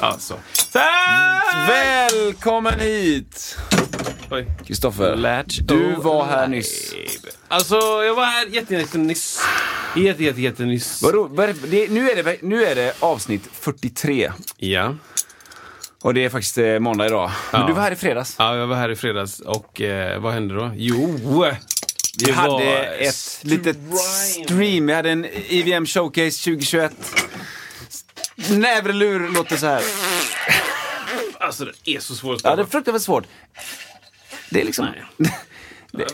[0.00, 0.38] Alltså.
[0.72, 1.68] Tack!
[1.68, 3.58] Välkommen hit!
[4.66, 6.94] Kristoffer, du var här nyss.
[7.48, 9.14] Alltså, jag var här jätte, jätte.
[9.96, 11.02] Jätte, jätte, jätte nyss.
[11.02, 14.32] Vadå, vad är det- det, nu, är det, nu är det avsnitt 43.
[14.56, 14.94] Ja.
[16.02, 17.30] Och det är faktiskt eh, måndag idag.
[17.52, 17.66] Men Ja.
[17.66, 18.36] du var här i fredags.
[18.38, 20.70] ja, jag var här i fredags och eh, vad hände då?
[20.76, 21.18] Jo!
[22.26, 23.76] Vi hade ett litet
[24.44, 24.86] stream.
[24.86, 26.92] Vi hade en IVM Showcase 2021.
[28.50, 29.82] Nävre lur låter så här.
[31.40, 33.24] Alltså, det är så svårt att Ja, det är fruktansvärt svårt.
[34.50, 34.88] Det är liksom...
[35.16, 35.28] Ja,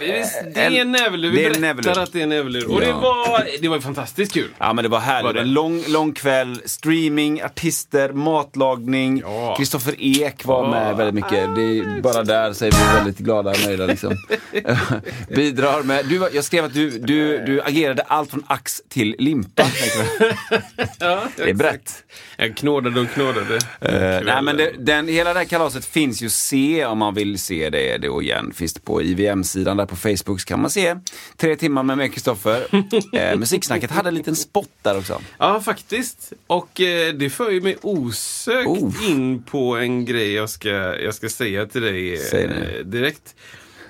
[0.01, 1.31] visst, det är en näverlur.
[1.31, 1.99] Det Vi berättar näverlur.
[1.99, 2.71] att det är en näverlur.
[2.73, 3.01] Och det Ja.
[3.01, 4.49] var, det var fantastiskt kul.
[4.59, 5.25] Ja men det var härligt.
[5.27, 5.41] Var det?
[5.41, 9.19] En lång, lång kväll, streaming, artister, matlagning.
[9.25, 9.55] Ja.
[9.59, 11.55] Kristoffer Ek var med väldigt mycket.
[11.55, 14.17] Det är bara där så är vi väldigt glada och nöjda liksom.
[15.29, 16.07] Bidrar med.
[16.07, 19.63] Du, jag skrev att du, du, du agerade allt från ax till limpa.
[20.99, 22.05] Ja, Det är brett.
[22.37, 23.55] Jag knådade och knådade.
[23.81, 27.15] Eh, nej men det, den, hela det här kalaset finns ju att se om man
[27.15, 28.53] vill se det då igen.
[28.55, 30.97] Finns det på IVM-sidan där på Facebook så kan man se
[31.37, 32.67] tre timmar med mig Kristoffer.
[33.13, 35.21] Eh, musiksnacket hade en liten spot där också.
[35.39, 36.33] Ja, faktiskt.
[36.47, 39.11] Och eh, det för ju mig osökt Oh.
[39.11, 40.69] in på en grej jag ska,
[41.01, 43.35] jag ska säga till dig eh, direkt.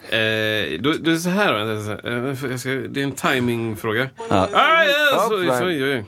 [0.08, 2.10] Eh, då, då är det så här, vänta,
[2.50, 4.10] eh, ska, det är en timingfråga.
[4.30, 4.48] Ja.
[4.52, 6.04] Ah, ja, så.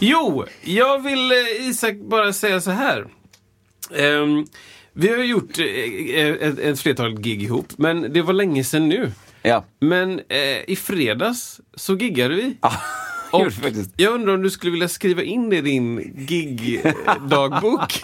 [0.00, 3.06] Jo, jag vill eh, Isak bara säga så här.
[3.94, 4.46] Ehm,
[4.92, 9.12] vi har gjort eh, ett, ett flertal gig ihop, men det var länge sedan nu.
[9.42, 12.56] Ja, Men eh, i fredags så giggade vi.
[12.60, 12.72] ja.
[13.32, 13.52] Och
[13.96, 18.02] jag undrar om du skulle vilja skriva in det i din gig-dagbok?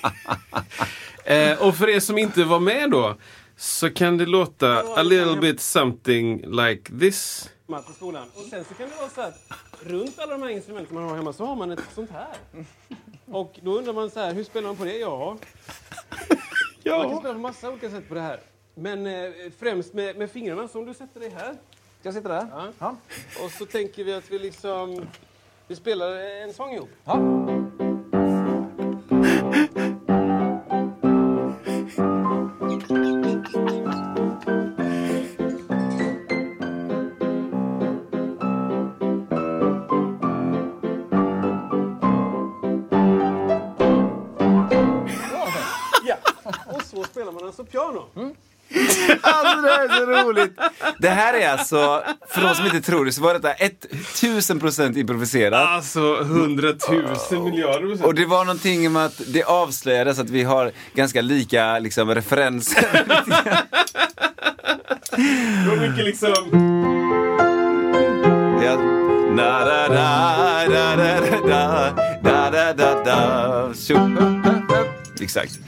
[1.25, 3.17] eh, och för er som inte var med då,
[3.57, 7.51] så kan det låta a little bit something like this.
[7.67, 8.29] matte i skolan.
[8.35, 9.49] Och sen så kan det vara så att
[9.87, 12.65] runt alla de här instrumenten man har hemma så har man ett sånt här.
[13.27, 14.99] Och då undrar man så här, hur spelar man på det?
[14.99, 15.37] Ja,
[16.97, 18.41] man kan spela på massa olika sätt på det här.
[18.75, 21.53] Men eh, främst med, med fingrarna, så om du sätter dig här.
[22.01, 22.73] Ska jag sitta där?
[22.79, 22.97] Ja.
[23.45, 25.07] Och så tänker vi att vi liksom,
[25.67, 26.91] vi spelar en sång ihop.
[27.05, 27.58] Ja,
[47.49, 48.05] alltså piano.
[49.23, 50.59] Alltså det här är så roligt.
[50.99, 55.69] Det här är alltså, för de som inte tror det, så var detta 1000% improviserat.
[55.69, 58.05] Alltså hundratusen miljarder procent.
[58.07, 62.89] Och det var någonting med att det avslöjades att vi har ganska lika liksom, referenser.
[65.65, 66.35] Det var mycket liksom...
[68.65, 68.77] Ja.
[69.33, 71.91] Na, da, da, da, da, da,
[72.23, 73.73] da, da, da, da.
[73.75, 74.17] Tjo-
[75.21, 75.59] Exakt.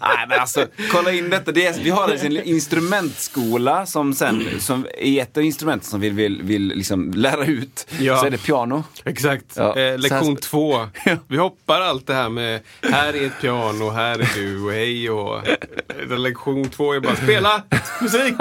[0.00, 1.52] Nej men alltså, kolla in detta.
[1.52, 6.10] Det är, vi har en instrumentskola som sen, som är ett av instrumenten som vi
[6.10, 7.86] vill, vill liksom lära ut.
[8.00, 8.16] Ja.
[8.16, 8.84] Så är det piano.
[9.04, 9.44] Exakt.
[9.56, 10.86] Ja, eh, lektion så två.
[11.28, 15.10] Vi hoppar allt det här med här är ett piano, här är du och hej
[15.10, 15.48] och...
[15.48, 17.62] Eh, Lektion två är bara spela
[18.02, 18.34] musik.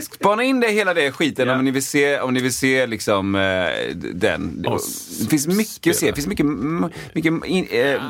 [0.00, 1.54] Spana in det hela det skiten Ja.
[1.58, 4.66] om ni vill se, om ni vill se liksom eh, den.
[4.66, 5.98] Oss Det finns mycket att se.
[5.98, 6.10] spela.
[6.10, 6.46] Det finns mycket,
[7.14, 8.00] mycket in, eh,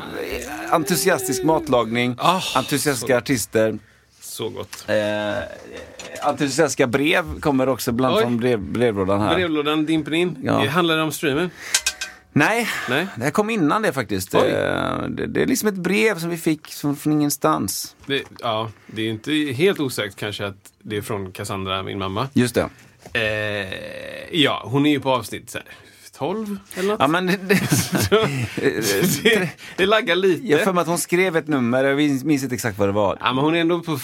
[0.71, 3.79] entusiastisk matlagning, Ah, entusiastiska artister.
[4.21, 4.85] Så gott.
[4.87, 8.21] Eh, entusiastiska brev kommer också bland Oj.
[8.21, 9.35] från brev, brevlådan här.
[9.35, 10.37] Brevlådan dimper in.
[10.43, 10.59] Ja.
[10.59, 11.49] Det handlar det om streamen?
[12.33, 13.07] Nej, Nej.
[13.15, 14.33] det här kom innan det faktiskt.
[14.33, 14.41] Eh,
[15.09, 17.95] det, det är liksom ett brev som vi fick från, från ingenstans.
[18.05, 22.27] Det, ja, det är inte helt osäkert kanske att det är från Cassandra, min mamma.
[22.33, 22.69] Just det.
[23.13, 23.73] Eh,
[24.31, 25.67] ja, hon är ju på avsnitt så här,
[26.17, 26.99] 12 eller något.
[26.99, 27.59] Ja, men det, det,
[29.23, 30.47] det, det laggar lite.
[30.47, 33.17] jag för mig att hon skrev ett nummer, jag minns inte exakt vad det var.
[33.21, 33.99] Ja, men hon är ändå på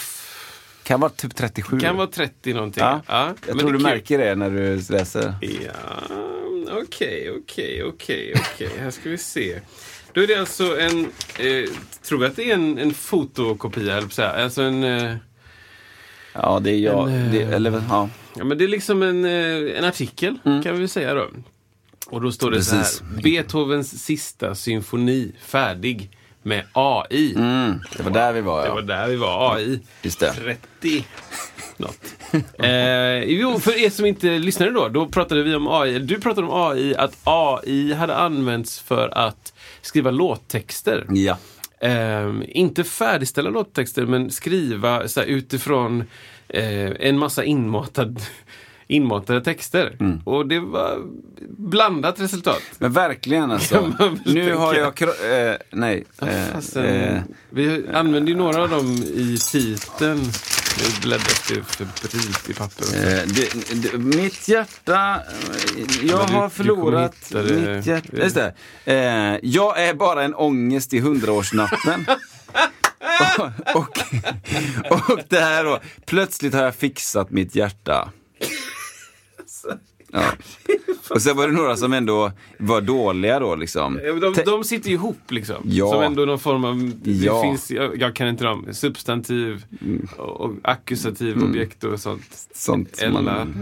[0.82, 1.80] Kan vara typ 37.
[1.80, 2.82] Kan vara 30 någonting.
[2.82, 3.00] Ja.
[3.06, 3.82] Ja, Jag men tror du kul.
[3.86, 5.34] märker det när du läser.
[5.40, 5.72] Ja,
[6.82, 8.70] okej, okej, okej, okej.
[8.80, 9.60] Här ska vi se.
[10.12, 11.00] Då är det alltså en,
[11.38, 11.70] eh,
[12.02, 14.30] tror vi att det är en, en fotokopia, eller att säga.
[14.30, 15.14] Alltså en, eh,
[16.32, 17.08] Ja, det är jag.
[17.10, 18.08] En, eh, det, eller, ja.
[18.36, 21.28] ja men det är liksom en, eh, en artikel, kan vi säga då.
[22.06, 22.56] Och då står det.
[22.56, 22.88] Precis.
[22.88, 23.22] så här.
[23.22, 26.10] Beethovens sista symfoni färdig
[26.42, 27.34] med AI.
[27.34, 28.74] Mm, det var där vi var, Det ja.
[28.74, 29.80] var där vi var, AI.
[30.02, 30.32] Just det.
[30.32, 31.04] 30
[31.76, 32.14] något.
[32.58, 35.98] eh, jo, för er som inte lyssnade då, då pratade vi om AI.
[35.98, 39.52] Du pratade om AI, att AI hade använts för att
[39.82, 41.06] skriva låttexter.
[41.08, 41.38] Ja.
[41.80, 46.04] Eh, inte färdigställa låttexter, men skriva så här, utifrån
[46.48, 48.20] eh, en massa inmatad,
[48.86, 49.96] inmatade texter.
[50.00, 50.20] Mm.
[50.24, 50.98] Och det var
[51.58, 52.62] blandat resultat.
[52.78, 53.92] Men verkligen alltså.
[54.24, 55.02] Nu har jag...
[55.02, 56.04] Eh, nej.
[56.22, 60.18] Eh, Fasen, eh, vi använde ju några av dem i titeln.
[60.78, 62.84] Nu bläddras det febrilt i papper.
[62.96, 65.20] Eh, det, det, mitt hjärta...
[65.76, 68.08] eh, Jag du- har förlorat mitt hjärta.
[68.16, 68.36] Just
[68.84, 69.40] det.
[69.42, 72.06] Jag är bara en ångest i hundraårsnatten.
[73.74, 73.84] och,
[74.90, 75.78] och, och det här då.
[76.06, 78.08] Plötsligt har jag fixat mitt hjärta.
[80.14, 80.32] Ja.
[80.68, 80.92] Oh.
[81.10, 84.00] Och sen var det några som ändå var dåliga då liksom.
[84.04, 85.56] Ja, De, de sitter ihop liksom.
[85.64, 85.90] Ja.
[85.92, 87.42] Som ändå någon form av, det Ja.
[87.42, 89.64] finns, jag, jag kan inte dem, substantiv
[90.16, 92.22] och, och ackusativ objekt och sånt.
[92.54, 93.54] Sånt Ella, man...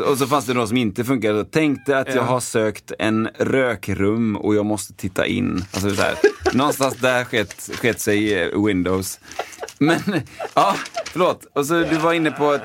[0.10, 1.44] och så fanns det några som inte funkade.
[1.44, 2.22] Tänkte att jag Ja.
[2.22, 5.64] har sökt en rökrum och jag måste titta in.
[5.72, 6.14] Alltså så här.
[6.52, 9.20] Någonstans där sket, sket sig eh, Windows.
[9.78, 9.98] Men,
[10.54, 10.74] ja,
[11.06, 11.46] förlåt.
[11.52, 12.58] Och så du var inne på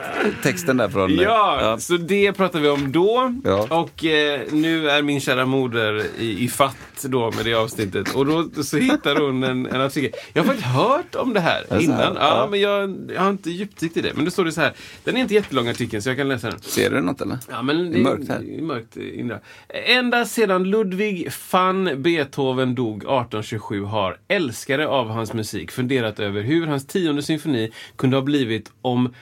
[0.43, 1.15] texten där från...
[1.15, 3.02] Ja, så det pratar vi om då.
[3.43, 3.67] Ja.
[3.81, 8.15] Och eh, nu är min kära moder i, i fatt då med det avsnittet.
[8.15, 10.11] Och då så hittar hon en, en artikel.
[10.33, 11.97] Jag har faktiskt hört om det här det innan.
[11.97, 12.05] här?
[12.15, 12.47] Ja, Ja.
[12.51, 14.13] men jag, jag har inte djupdykt i det.
[14.15, 14.73] Men då står det så här.
[15.03, 16.59] Den är inte jättelång artikeln så jag kan läsa den.
[16.59, 17.37] Ser du något eller?
[17.49, 18.39] Ja, men Det är mörkt här.
[18.39, 19.39] det är mörkt inre.
[19.87, 26.67] Ända sedan Ludwig van Beethoven dog 1827 har älskare av hans musik funderat över hur
[26.67, 29.13] hans tionde symfoni kunde ha blivit om,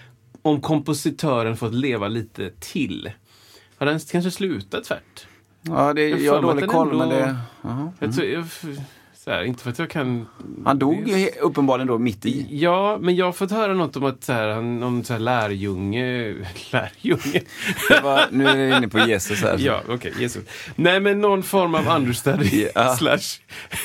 [0.41, 3.11] om kompositören fått leva lite till.
[3.81, 5.27] Har den kanske slutat tvärt?
[5.61, 7.35] Ja, det, Jag jag har dålig koll men det...
[7.61, 7.91] Jaha.
[7.99, 8.45] Jag tror, jag,
[9.13, 10.27] så här, inte för att jag kan...
[10.65, 12.47] Han dog he- uppenbarligen då mitt i.
[12.49, 15.19] Ja, men jag har fått höra något om att så här, han, någon så här
[15.19, 16.35] lärjunge...
[16.71, 17.41] Lärjunge?
[17.89, 19.55] Det var, nu är jag inne på Jesus här.
[19.59, 20.43] Ja, okej, Jesus.
[20.75, 22.95] Nej, men någon form av understudy Ja.
[22.97, 23.39] slash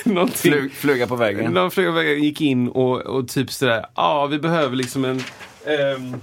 [0.04, 0.52] någonting.
[0.52, 1.52] Flug, fluga på vägen.
[1.52, 5.20] Någon flugväg gick in och, och typ sådär, ja ah, vi behöver liksom en...
[5.66, 6.14] ehm,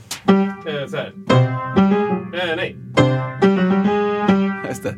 [0.67, 1.13] eh, så här.
[2.33, 2.75] Eh, nej.
[4.73, 4.95] Just det.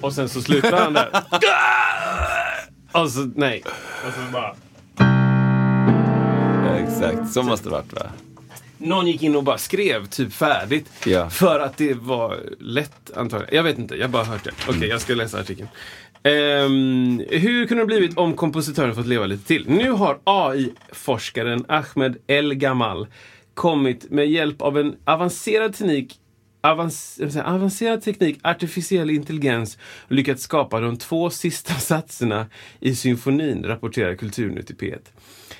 [0.00, 1.10] Och sen så slutar han där.
[3.02, 3.62] och så, nej.
[4.06, 4.56] Och så bara...
[6.66, 8.02] Ja, exakt, så måste det varit va?
[8.78, 10.90] Någon gick in och bara skrev typ färdigt.
[11.06, 11.30] Ja.
[11.30, 13.56] För att det var lätt antagligen.
[13.56, 14.52] Jag vet inte, jag har bara hört det.
[14.68, 15.68] Okej, jag ska läsa artikeln.
[16.22, 19.64] Ehm, hur kunde det blivit om kompositören fått leva lite till?
[19.68, 23.06] Nu har AI-forskaren Ahmed El Gamal
[23.54, 26.18] kommit med hjälp av en avancerad teknik
[26.62, 32.46] avans- avancerad teknik, artificiell intelligens och lyckats skapa de två sista satserna
[32.80, 35.00] i symfonin, rapporterar Kulturnytt i P1.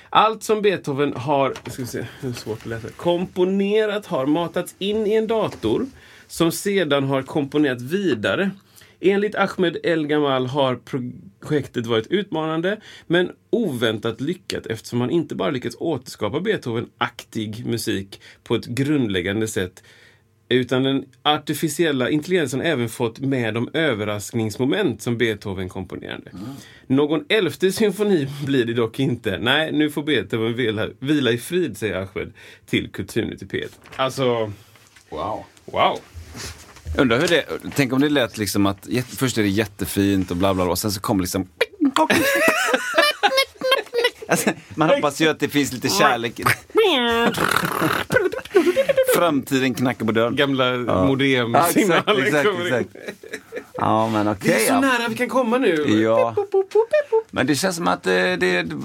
[0.09, 2.05] Allt som Beethoven har ska vi se,
[2.35, 5.85] svårt att läsa, komponerat har matats in i en dator
[6.27, 8.51] som sedan har komponerat vidare.
[8.99, 10.79] Enligt Ahmed El Gamal har
[11.39, 18.55] projektet varit utmanande men oväntat lyckat eftersom han inte bara lyckats återskapa Beethoven-aktig musik på
[18.55, 19.83] ett grundläggande sätt
[20.55, 26.31] utan den artificiella intelligensen har även fått med de överraskningsmoment som Beethoven komponerade.
[26.87, 29.37] Någon elfte symfoni blir det dock inte.
[29.39, 32.33] Nej, nu får Beethoven vila, vila i frid, säger Ahmed
[32.65, 33.67] till Kulturnytt i P1.
[33.95, 34.51] Alltså,
[35.09, 35.43] Wow.
[35.65, 35.99] wow.
[36.97, 37.45] Undrar hur det,
[37.75, 40.71] tänk om det lät liksom att jätte- först är det jättefint och bla bla bla
[40.71, 41.47] och sen så kommer liksom
[44.27, 46.39] alltså, Man hoppas ju att det finns lite kärlek.
[49.15, 50.35] Framtiden knackar på dörren.
[50.35, 52.65] Gamla Ja, exakt, modemsignaler exakt, in.
[52.67, 52.89] exakt.
[53.77, 54.53] Ja men Det okej.
[54.53, 54.79] är så ja.
[54.79, 56.01] nära vi kan komma nu.
[56.01, 56.35] Ja.
[57.31, 58.75] Men det känns som att det, det, det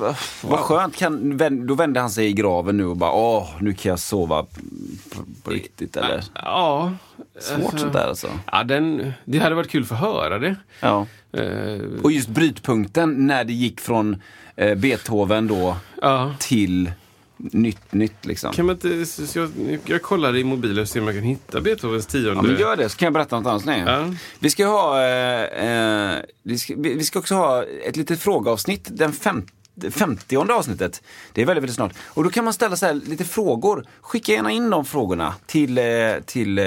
[0.43, 0.97] vad skönt.
[0.97, 4.43] Kan, då vände han sig i graven nu och bara åh, nu kan jag sova
[4.43, 6.25] på, på riktigt eller?
[6.35, 6.93] Ja.
[7.41, 8.29] Svårt alltså- sånt där alltså.
[8.53, 10.57] Ja, den, det hade varit kul för att höra det.
[10.81, 11.07] Ja.
[11.33, 14.23] Eh, Och just brytpunkten när det gick från
[14.57, 16.35] eh, Beethoven då ja.
[16.39, 16.93] till
[17.39, 18.53] nytt, nytt liksom.
[18.53, 19.05] Kan man inte,
[19.35, 19.51] jag,
[19.85, 22.31] jag kollar i mobilen och ser om jag kan hitta Beethovens tionde.
[22.31, 23.87] Ja, men gör det, så kan jag berätta något annat.
[23.87, 24.15] Ja.
[24.39, 29.13] Vi ska ha, eh, eh, vi, ska, vi ska också ha ett litet frågeavsnitt den,
[29.13, 29.47] fem,
[29.91, 31.03] 50 avsnittet.
[31.33, 31.93] Det är väldigt, väldigt snart.
[32.05, 33.85] Och då kan man ställa så lite frågor.
[34.01, 35.85] Skicka gärna in de frågorna till, eh,
[36.27, 36.65] till eh,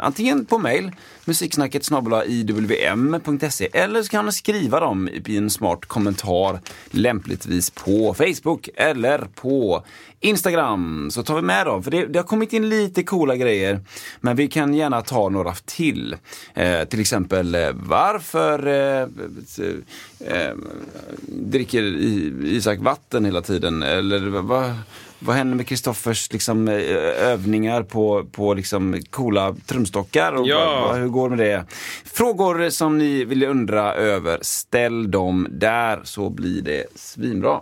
[0.00, 0.92] antingen på mail,
[1.24, 1.90] musiksnacket
[2.26, 6.60] iwm.se eller så kan ni skriva dem i en smart kommentar
[6.90, 9.84] lämpligtvis på Facebook eller på
[10.20, 11.10] Instagram.
[11.10, 13.80] Så tar vi med dem, för det, det har kommit in lite coola grejer.
[14.20, 16.16] Men vi kan gärna ta några till.
[16.54, 19.08] Eh, till exempel eh, varför eh,
[19.66, 20.54] eh, eh
[21.26, 21.82] dricker
[22.44, 23.82] Isak vatten hela tiden?
[23.82, 24.74] Eller vad,
[25.20, 26.74] vad händer med Kristoffers liksom, eh,
[27.30, 30.32] övningar på, på liksom, coola trumstockar?
[30.32, 30.86] Och Ja.
[30.88, 31.64] vad, hur går det med det?
[32.04, 37.60] Frågor som ni vill undra över, ställ dem där så blir det svinbra.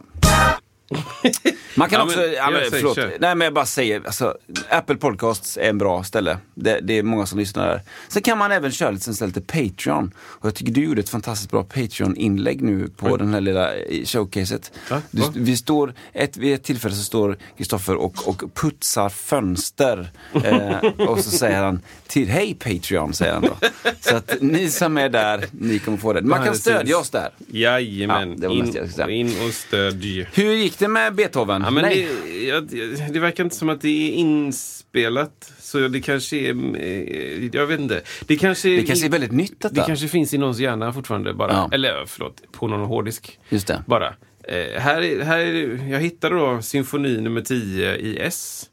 [1.74, 3.16] Man kan Ja, men- också, ja, men, ja, säg, förlåt, kör.
[3.20, 4.36] nej men jag bara säger, alltså,
[4.70, 6.38] Apple Podcasts är en bra ställe.
[6.54, 7.82] Det, det är många som lyssnar där.
[8.08, 10.14] Sen kan man även köra lite, lite Patreon.
[10.18, 14.04] Och jag tycker du gjorde ett fantastiskt bra Patreon-inlägg nu på den här lilla eh,
[14.04, 14.72] showcaset.
[14.90, 15.02] Va?
[15.10, 20.10] Du, vi står, ett, vid ett tillfälle så står Kristoffer och, och putsar fönster.
[20.44, 20.76] Eh,
[21.08, 23.56] och så säger han till hej Patreon, säger han då.
[24.00, 26.22] Så att ni som är där, ni kommer få det.
[26.22, 27.30] Man kan stödja oss där.
[27.48, 28.48] Jajamän, Ja,
[28.98, 30.26] jag in, in och stödj.
[30.34, 31.62] Hur gick det med Beethoven?
[31.64, 32.08] Ja, men Nej.
[32.26, 32.60] det, ja,
[33.12, 35.52] det- verkar inte som att det är inspelat.
[35.60, 36.50] Så det kanske är...
[36.76, 38.00] eh, Jag vet inte.
[38.26, 39.74] Det kanske, Det kanske är väldigt nytt detta.
[39.74, 41.52] Det kanske finns i någons hjärna fortfarande bara.
[41.52, 41.68] Ja.
[41.72, 43.38] Eller förlåt, på någon hårddisk.
[43.48, 43.82] Just det.
[43.86, 44.06] Bara.
[44.44, 48.64] Eh, här, är- här är, jag hittade då symfoni nummer 10 i S.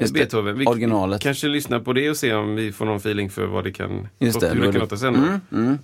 [0.00, 0.18] Just det.
[0.20, 0.58] Beethoven.
[0.58, 1.20] Vi Originalet.
[1.22, 4.08] kanske lyssnar på det och se om vi får någon feeling för vad det kan,
[4.18, 5.14] Just det, hur det kan låta sen.
[5.16, 5.78] Mm, mm.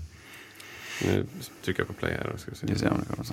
[1.03, 1.27] Nu
[1.65, 2.37] trycker jag på play här.
[2.37, 2.67] Ska vi se.
[2.67, 3.25] Ska vi se om det kommer.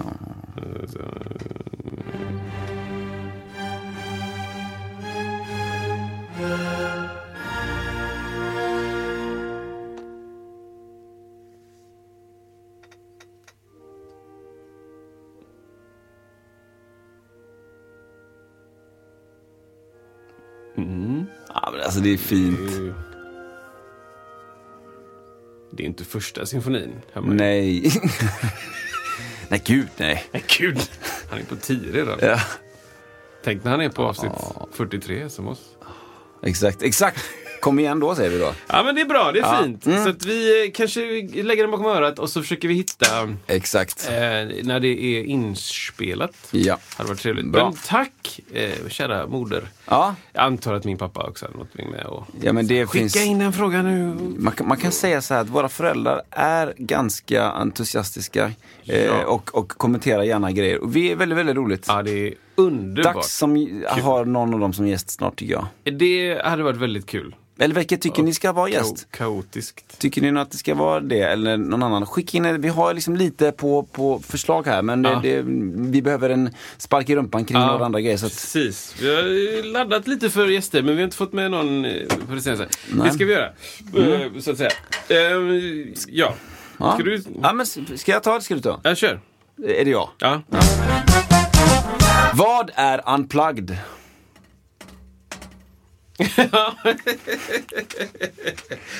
[21.53, 22.90] Ja, men alltså det är fint.
[25.71, 27.01] Det är inte första symfonin.
[27.13, 27.21] ju.
[27.21, 27.91] Nej.
[29.49, 30.25] nej, gud nej.
[30.31, 30.79] Nej, gud.
[31.29, 32.19] Han är på 10 redan.
[32.21, 32.39] Ja,
[33.43, 34.31] Tänk när han är på avsnitt
[34.73, 35.59] 43 som oss.
[36.43, 37.19] exakt, exakt.
[37.61, 38.53] Kom igen då säger vi då.
[38.67, 39.31] Ja, men det är bra.
[39.31, 39.59] Det är Ja.
[39.63, 39.85] fint.
[39.85, 40.03] Mm.
[40.03, 40.99] Så att vi eh, kanske
[41.43, 44.07] lägger den bakom örat och så försöker vi hitta Exakt.
[44.07, 44.13] eh,
[44.63, 46.31] när det är inspelat.
[46.51, 46.77] Ja.
[46.97, 47.45] hade varit trevligt.
[47.45, 47.63] Bra.
[47.65, 49.63] Men tack, eh, kära moder.
[49.85, 52.99] Ja, Jag antar att min pappa också hade något med och ja men det Skicka
[52.99, 53.25] finns...
[53.25, 54.17] in en fråga nu.
[54.37, 58.51] Man kan, man kan säga så här att våra föräldrar är ganska entusiastiska
[58.85, 59.25] eh, Ja.
[59.25, 60.77] och, och kommenterar gärna grejer.
[60.83, 61.85] Och vi är väldigt, väldigt roligt.
[61.87, 63.13] Ja, det är underbart.
[63.15, 63.51] Dags som
[64.01, 65.93] har någon av dem som gäst snart tycker jag.
[65.99, 67.35] Det hade varit väldigt kul.
[67.59, 69.07] Eller vilket tycker ni ska vara gäst?
[69.11, 69.99] Ka- kaotiskt.
[69.99, 72.05] Tycker ni att det ska vara det eller någon annan?
[72.05, 75.19] Skicka in, vi har liksom lite på, på förslag här men det, Ja.
[75.23, 75.41] det,
[75.91, 78.17] vi behöver en spark i rumpan kring Ja, några andra grejer.
[78.17, 78.95] Så att, Precis.
[79.01, 81.91] Vi har laddat lite för gäster men vi har inte fått med någon eh,
[82.27, 82.67] på det senaste.
[82.87, 82.93] Nej.
[82.93, 83.07] Mm.
[83.07, 83.49] Det ska vi göra.
[84.25, 84.71] eh, Så att säga.
[85.07, 85.17] Eh,
[86.07, 86.33] Ja.
[86.77, 86.93] ja.
[86.93, 87.23] Ska du...
[87.41, 88.41] ja, men ska jag ta det?
[88.41, 88.79] Ska du ta?
[88.83, 89.19] Jag kör.
[89.67, 90.09] Är det jag?
[90.19, 90.41] Ja.
[92.33, 93.77] Vad är unplugged?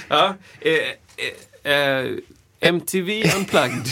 [0.09, 0.35] ja.
[0.61, 0.73] Eh,
[1.63, 2.05] eh, eh,
[2.59, 3.87] MTV Unplugged.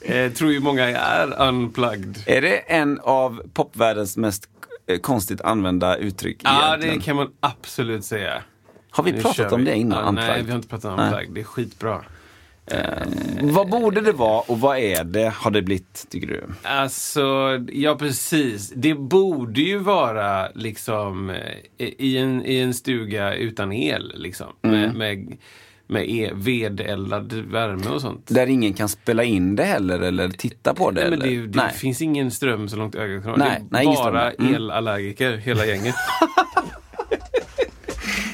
[0.00, 2.22] eh, tror ju många är unplugged.
[2.26, 4.48] Är det en av popvärldens mest
[4.86, 6.98] eh, konstigt använda uttryck Ja, egentligen?
[6.98, 8.42] det kan man absolut säga.
[8.90, 9.70] Har vi Nu pratat om vi.
[9.70, 10.04] det innan?
[10.04, 11.34] Ja, nej, vi har inte pratat om unplugged.
[11.34, 12.04] Det är skitbra.
[13.42, 16.44] Vad borde det vara och vad är det, har det blivit, tycker du?
[16.62, 17.22] Alltså,
[17.72, 18.72] ja precis.
[18.76, 24.12] Det borde ju vara liksom eh, i en, i en stuga utan el.
[24.16, 24.46] Liksom.
[24.62, 24.80] Mm.
[24.80, 25.36] Med, med,
[25.86, 28.26] med e, vedeldad värme och sånt.
[28.28, 31.00] Där ingen kan spela in det heller eller titta på det?
[31.00, 31.18] Nej, men
[31.52, 33.36] det, det finns ingen ström så långt ögat kan nå.
[33.36, 34.30] Nej, Det är nej, bara.
[34.30, 34.54] Mm.
[34.54, 35.94] elallergiker, hela gänget.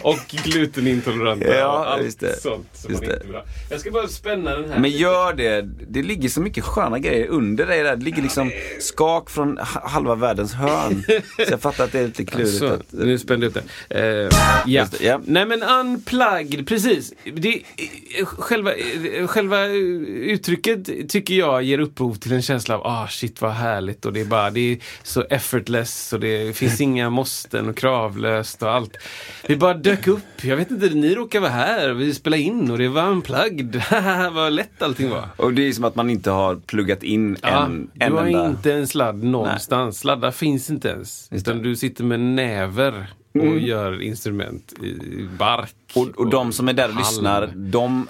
[0.03, 2.41] Och glutenintoleranta Ja, och allt det.
[2.43, 3.45] sånt som man inte vill ha.
[3.71, 4.79] Jag ska bara spänna den här.
[4.79, 5.63] Men gör det.
[5.89, 7.97] Det ligger så mycket sköna grejer under dig där.
[7.97, 11.03] Det ligger liksom skak från ha- halva världens hörn.
[11.37, 12.59] Så jag fattar att det är lite klurigt.
[12.59, 14.01] Så, att, nu spände jag ut det.
[14.01, 14.29] Eh,
[14.67, 14.87] ja.
[14.91, 15.21] Det, ja.
[15.25, 17.13] Nej men unplugged, precis.
[17.35, 17.55] Det,
[18.19, 23.41] eh, själva, eh, själva uttrycket tycker jag ger upphov till en känsla av ah shit
[23.41, 27.69] vad härligt och det är bara det är så effortless och det finns inga måsten
[27.69, 28.97] och kravlöst och allt.
[29.47, 30.45] Det bara dök upp.
[30.45, 33.83] Jag vet inte, ni råkar vara här, vi spelade in och det var unplugged.
[34.33, 35.29] vad lätt allting var.
[35.37, 38.27] och det är som att man inte har pluggat in Ja, en, du en har
[38.27, 38.47] enda...
[38.47, 39.99] inte en sladd någonstans.
[39.99, 41.29] Sladdar finns inte ens.
[41.31, 41.61] Just Utan det.
[41.61, 41.71] Mm.
[41.71, 45.75] du sitter med näver och gör instrument i bark.
[45.95, 46.99] Och, och de som är där och halm.
[46.99, 48.07] lyssnar, de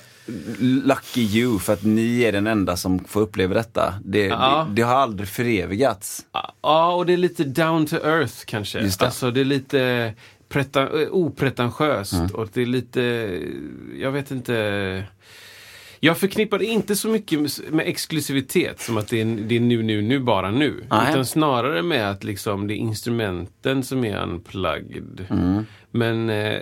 [0.59, 3.95] lucky you för att ni är den enda som får uppleva detta.
[4.05, 4.67] Det, Ja.
[4.69, 6.21] det, det har aldrig förevigats.
[6.63, 8.81] Ja, och det är lite down to earth kanske.
[8.81, 9.07] Just det.
[9.07, 10.15] Alltså det är lite
[10.57, 12.27] eh, opretentiöst Mm.
[12.35, 13.01] och det är lite,
[14.01, 15.05] jag vet inte.
[16.05, 17.41] Jag förknippar det inte så mycket
[17.71, 20.85] med- exklusivitet som att det är, det är nu, nu, nu, bara nu.
[20.91, 21.11] Nej.
[21.11, 25.27] Utan snarare med att liksom det är instrumenten som är unplugged.
[25.31, 25.67] Mm.
[25.91, 26.61] Men eh,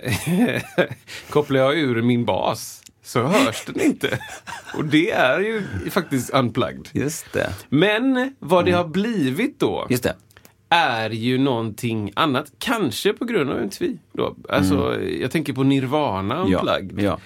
[1.29, 4.19] kopplar jag ur min bas så hörs den inte.
[4.77, 6.87] Och det är ju faktiskt unplugged.
[6.91, 7.49] Just det.
[7.69, 9.87] Men vad det har blivit då Mm.
[9.91, 10.15] Just det.
[10.71, 12.51] Är ju någonting annat.
[12.59, 13.97] Kanske på grund av MTV.
[14.13, 14.35] Då.
[14.49, 16.51] Alltså, Jag tänker på Nirvana Mm.
[16.51, 16.59] Ja.
[16.59, 16.99] Unplugged.
[17.05, 17.19] ja.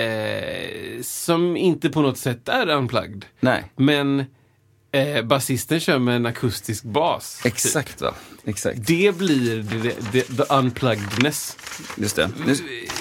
[0.00, 3.24] Eh, som inte på något sätt är unplugged.
[3.40, 3.64] Nej.
[3.76, 4.24] Men
[4.92, 7.40] eh, basisten kör med en akustisk bas.
[7.42, 7.52] typ.
[7.52, 8.14] Exakt va?
[8.44, 8.86] Exakt.
[8.86, 11.56] Det blir the, the, the unpluggedness.
[11.96, 12.30] Just det.
[12.46, 12.54] Nu,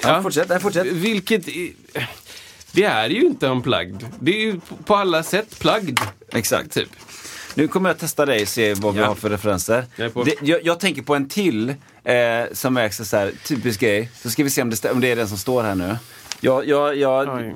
[0.03, 0.87] ja, fortsätt, nej, fortsätt.
[0.87, 1.45] Vilket...
[2.73, 4.05] Det är ju inte unplugged.
[4.19, 5.99] Det är ju på alla sätt plugged.
[6.33, 6.71] Exakt.
[6.71, 6.89] Typ.
[7.55, 9.07] Nu kommer jag testa dig och se vad vi Ja.
[9.07, 9.85] har för referenser.
[9.95, 10.23] Jag är på.
[10.23, 11.69] Det, jag, jag tänker på en till
[12.03, 12.15] eh,
[12.51, 14.09] som är så här, typisk grej.
[14.15, 15.95] Så ska vi se om det, stä- om det är den som står här nu.
[16.41, 17.55] Jag, jag, jag, Oj.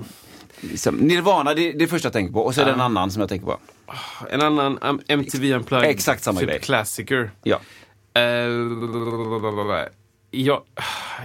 [0.61, 2.41] liksom, Nirvana, det, det är det första jag tänker på.
[2.41, 3.57] Och så är det en annan som jag tänker på.
[4.29, 5.89] En annan um, MTV Unplugged.
[5.89, 6.59] Exakt samma typ grej.
[6.59, 7.31] Klassiker.
[7.43, 7.59] Ja.
[8.13, 8.23] Eh,
[10.31, 10.61] jag,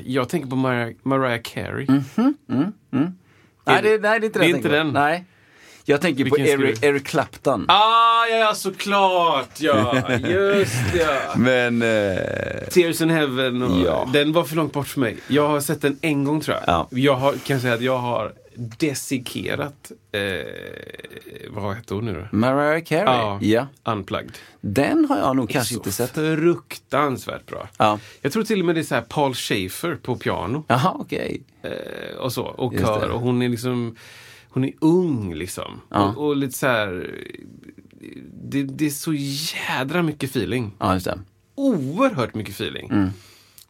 [0.04, 1.86] jag tänker på Mariah, Mariah Carey.
[1.86, 3.12] Mm.
[3.64, 4.68] Nej, det, nej, det är inte det är jag inte tänker på.
[4.68, 4.88] den.
[4.92, 5.24] Nej.
[5.90, 7.64] Jag tänker på Vilken ska Eric, Eric Clapton.
[7.68, 9.60] Ah, ja, ja, såklart!
[9.60, 11.34] Ja, just ja.
[11.36, 11.82] Men...
[11.82, 13.62] Eh, Tears in Heaven.
[13.62, 14.08] Och, Ja.
[14.12, 15.16] Den var för långt bort för mig.
[15.28, 16.64] Jag har sett den en gång tror jag.
[16.66, 16.88] Ja.
[16.90, 20.20] Jag har, kan säga att jag har desikerat, eh,
[21.50, 22.36] vad heter hon nu då?
[22.36, 23.04] Mariah Carey.
[23.04, 23.38] Ja.
[23.42, 23.92] ja.
[23.92, 24.38] Unplugged.
[24.60, 26.10] Den har jag nog kanske inte sett.
[26.10, 27.68] Fruktansvärt bra.
[27.78, 27.98] Ja.
[28.20, 30.64] Jag tror till och med det är så här Paul Schaefer på piano.
[30.68, 31.42] Jaha, okej.
[31.62, 32.42] Eh, och så.
[32.44, 33.08] Och Just kör.
[33.08, 33.12] det.
[33.14, 33.96] Och hon är liksom
[34.50, 35.80] Hon är ung liksom.
[35.88, 36.14] Ja.
[36.14, 37.10] Och, och lite så här
[38.50, 40.72] det, det är så jädra mycket feeling.
[40.78, 41.18] Ja, just det.
[41.54, 42.90] Oerhört mycket feeling.
[42.90, 43.10] Mm.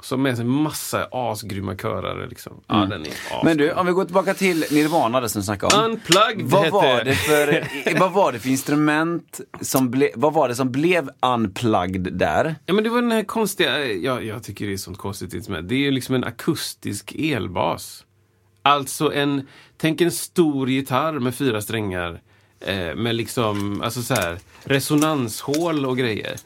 [0.02, 2.60] Som med sig massa asgrymma körare liksom.
[2.66, 2.96] Ja, den är.
[2.96, 3.08] Mm.
[3.44, 5.90] Men du, om vi går tillbaka till Nirvana, som du snackade om.
[5.90, 10.48] Unplugged Vad hette var, det för, vad var det för instrument som ble, vad var
[10.48, 12.54] det som blev unplugged där?
[12.66, 15.68] Ja men det var den här konstiga, ja, jag tycker det är sånt konstigt instrument.
[15.68, 18.04] Det är ju liksom en akustisk elbas.
[18.62, 19.46] Alltså en,
[19.76, 22.20] tänk en stor gitarr med fyra strängar.
[22.60, 26.36] Eh, med liksom, alltså så här, resonanshål och grejer.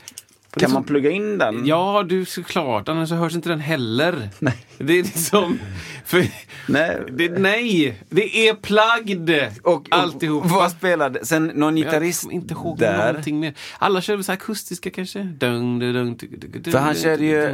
[0.56, 1.66] Kan så- man plugga in den?
[1.66, 2.88] Ja, du såklart.
[2.88, 4.28] Annars så hörs inte den heller.
[4.38, 4.66] Nej.
[4.78, 5.58] Det är liksom...
[6.04, 6.26] För,
[6.68, 7.00] Nej.
[7.10, 9.52] det, nej, det är plugged.
[9.62, 10.44] Och, och alltihop.
[10.46, 13.06] Vad spelade, sen någon Jag gitarrist kommer inte ihåg där?
[13.08, 13.54] någonting mer.
[13.78, 15.22] Alla kör väl så här akustiska kanske?
[15.22, 17.46] Dung, dung, dung, dung, För han körde ju,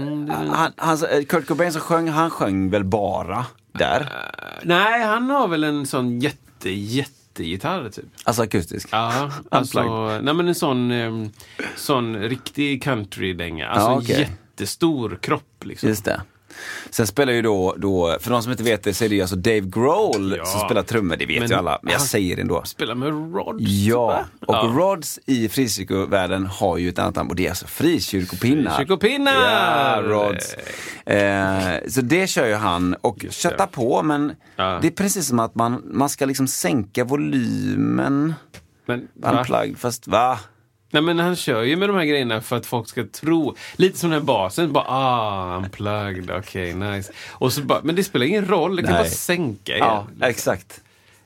[0.51, 4.13] han, han, Kurt Cobain som sjöng, han sjöng väl bara där?
[4.63, 8.05] Nej, han har väl en sån jätte, jättegitarr typ.
[8.25, 8.89] Alltså akustisk?
[8.93, 9.83] Ja, alltså,
[10.23, 11.31] nej men en sån, em,
[11.77, 13.69] sån riktig countrydänga.
[13.69, 14.21] Alltså Ja, okej.
[14.21, 15.89] jättestor kropp liksom.
[15.89, 16.21] Just det.
[16.91, 19.21] Sen spelar ju då, då, för de som inte vet det, så är det ju
[19.21, 20.45] alltså Dave Grohl Ja.
[20.45, 22.63] som spelar trummor, det vet Men ju alla, men jag säger det ändå.
[22.65, 23.65] Spelar med Rods.
[23.65, 24.73] Ja, och ja.
[24.77, 28.77] Rods i frikyrkovärlden har ju ett annat namn och det är alltså frikyrkopinnar.
[28.77, 29.33] Frikyrkopinnar!
[29.33, 30.55] Ja, Rods.
[31.07, 34.79] Eh, så det kör ju han och köttar på men Ja.
[34.83, 38.35] det är precis som att man, man ska liksom sänka volymen
[38.87, 40.39] Men, unplugged, fast va?
[40.91, 43.57] Nej men han kör ju med de här grejerna för att folk ska tro.
[43.77, 44.73] Lite som den här basen.
[44.73, 47.13] Bara ah, unplugged, okej, nice.
[47.31, 49.03] Och så bara, men det spelar ingen roll, det kan Nej.
[49.03, 49.87] bara sänka igen.
[50.21, 50.81] Ja, exakt.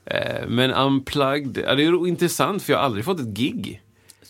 [0.07, 3.81] Eh, Men unplugged, ja, det är intressant för jag har aldrig fått ett gig.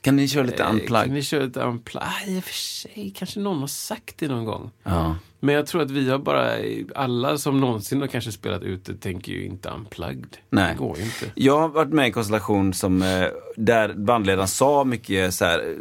[0.01, 1.05] Kan ni köra lite Eh, unplugged?
[1.07, 2.09] Kan ni köra ett unplugged?
[2.09, 4.71] Ah, I och för sig, kanske någon har sagt det någon gång.
[4.83, 5.17] Ja.
[5.45, 6.51] Men jag tror att vi har bara,
[6.95, 10.37] alla som någonsin har kanske spelat ute tänker ju inte unplugged.
[10.51, 10.73] Nej.
[10.73, 11.27] Det går ju inte.
[11.35, 13.27] Jag har varit med i en konstellation som, eh,
[13.57, 15.75] där bandledaren sa mycket så här,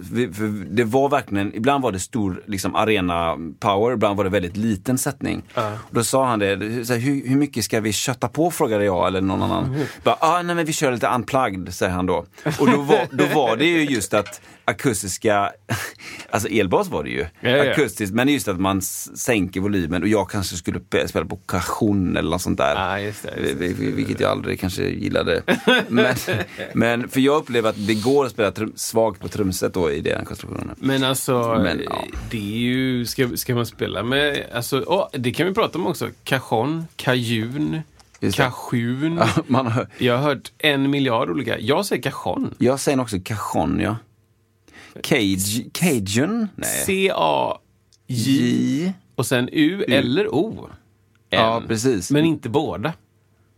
[0.76, 4.97] det var verkligen, ibland var det stor liksom, arena power, ibland var det väldigt liten
[4.97, 5.43] sättning.
[5.54, 5.71] Ja.
[5.91, 9.08] Då sa han det, så här, hur, hur mycket ska vi kötta på frågade jag
[9.08, 9.65] eller någon annan.
[9.65, 9.86] Mm.
[10.04, 12.26] Bara, ah, nej men vi kör lite unplugged, säger han då.
[12.60, 15.52] Och då var, då var det ju just att akustiska,
[16.30, 17.71] alltså elbas var det ju, Ja, ja.
[17.71, 19.10] akustiskt, men just att man s-
[19.53, 22.75] sänker volymen och jag kanske skulle pe- spela på cajon eller något sånt där.
[22.75, 23.67] Ja, just det, just det.
[23.67, 25.41] Vi- vi- Vilket jag aldrig kanske gillade.
[25.87, 26.15] Men,
[26.73, 30.01] men för jag upplever att det går att spela trum, svagt på trumset då i
[30.01, 30.75] den konstruktionen.
[30.79, 32.03] Men alltså, Men, ja.
[32.31, 35.87] det är ju, ska, ska man spela med, alltså, åh, det kan vi prata om
[35.87, 36.09] också.
[36.23, 37.81] Cajon, kajun,
[38.33, 39.19] kajun.
[39.47, 41.59] Ja, hör, Jag har hört en miljard olika.
[41.59, 42.53] Jag säger cajon.
[42.57, 43.95] jag säger också cajon, ja.
[45.03, 46.47] Cage, Cajun?
[46.55, 46.83] Nej.
[46.85, 48.93] C-A-J.
[49.15, 50.69] Och sen U eller O.
[51.30, 51.67] Ja, En.
[51.67, 52.12] precis.
[52.12, 52.93] Men inte båda.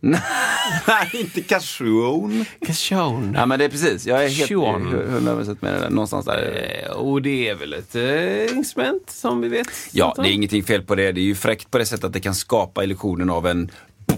[0.00, 2.44] Nej, inte cashewn.
[2.66, 3.32] Cajon.
[3.34, 4.06] Ja, men det är precis.
[4.06, 4.86] Jag är helt Cajon.
[5.10, 5.90] hundra procent med det där.
[5.90, 6.70] Någonstans där.
[6.86, 9.68] Eh, Och det är väl ett eh, instrument som vi vet?
[9.92, 11.12] Ja, det är ingenting fel på det.
[11.12, 13.70] Det är ju fräckt på det sättet att det kan skapa illusionen av en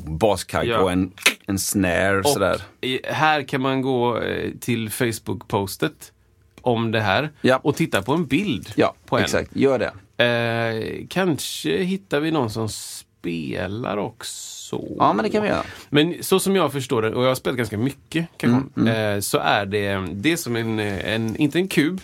[0.07, 0.79] baskagg Ja.
[0.79, 1.13] och en,
[1.47, 2.55] en snare sådär.
[2.79, 6.13] Och i- här kan man gå eh, till Facebook-postet
[6.61, 7.57] om det här Ja.
[7.63, 9.25] och titta på en bild Ja, på en.
[9.25, 9.57] exakt.
[9.57, 9.93] Gör det.
[10.19, 14.85] Eh, kanske hittar vi någon som spelar också.
[14.99, 15.63] Ja, men det kan vi göra.
[15.91, 19.21] Men så som jag förstår det, och jag har spelat ganska mycket Cajon, Mm, eh,
[19.21, 22.01] så är det, det är som en, eh, en, inte en kub,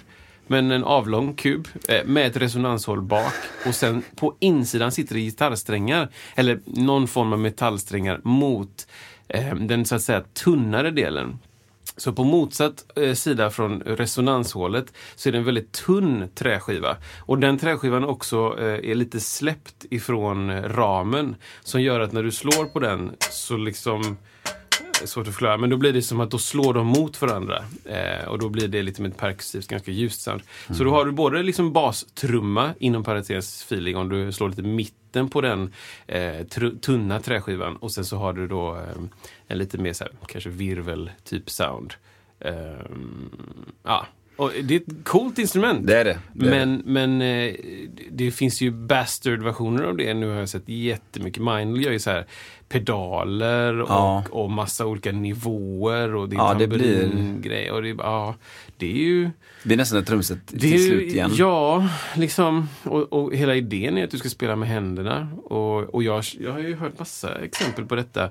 [0.47, 3.35] men en avlång kub eh, med ett resonanshål bak.
[3.67, 8.87] Och sen på insidan sitter det gitarrsträngar, eller någon form av metallsträngar mot
[9.29, 11.39] eh, den så att säga tunnare delen.
[11.97, 16.97] Så på motsatt eh, sida från resonanshålet så är det en väldigt tunn träskiva.
[17.19, 21.37] Och den träskivan också eh, är lite släppt ifrån eh, ramen.
[21.63, 24.13] Som gör att när du slår på den så liksom eh,
[25.07, 27.65] Svårt att förklara, men då blir det som att då slår de mot varandra.
[27.85, 30.43] Eh, och då blir det lite med ett perkussivt, ganska ljust sound.
[30.71, 35.29] Så då har du både liksom bastrumma, inom parentes feeling, om du slår lite mitten
[35.29, 35.73] på den
[36.07, 36.47] eh,
[36.81, 37.77] tunna träskivan.
[37.77, 39.03] Och sen så har du då eh,
[39.49, 41.95] en lite mer så här, kanske virvel typ sound.
[42.41, 43.31] Ehm,
[43.83, 44.07] ja.
[44.37, 45.87] Och det är ett coolt instrument.
[45.87, 46.19] Det är det.
[46.33, 47.55] det, är Men, men eh,
[48.11, 50.15] det finns ju bastard-versioner av det.
[50.15, 51.43] Nu har jag sett jättemycket.
[51.43, 52.27] Mindle gör ju så här
[52.69, 54.25] pedaler och, Ja.
[54.31, 57.71] och massa olika nivåer och det är Ja, det blir- tamburingrej.
[57.71, 58.35] Och det, är- ja,
[58.77, 59.25] det är ju...
[59.25, 59.31] det
[59.69, 61.31] blir nästan ett trumset Det är till ju, slut igen.
[61.35, 62.69] Ja, liksom.
[62.83, 65.29] Och, och hela idén är att du ska spela med händerna.
[65.45, 68.31] Och, och jag, jag har ju hört massa exempel på detta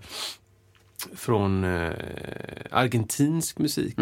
[1.15, 1.89] från eh,
[2.71, 3.95] argentinsk musik.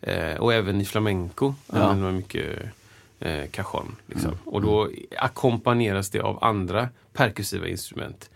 [0.00, 1.54] Eh, och även i flamenco.
[1.66, 1.78] Ja.
[1.78, 2.58] använder man mycket
[3.20, 3.96] eh, cajon.
[4.06, 4.30] Liksom.
[4.30, 4.38] Mm.
[4.44, 8.30] Och då ackompanjeras det av andra perkussiva instrument.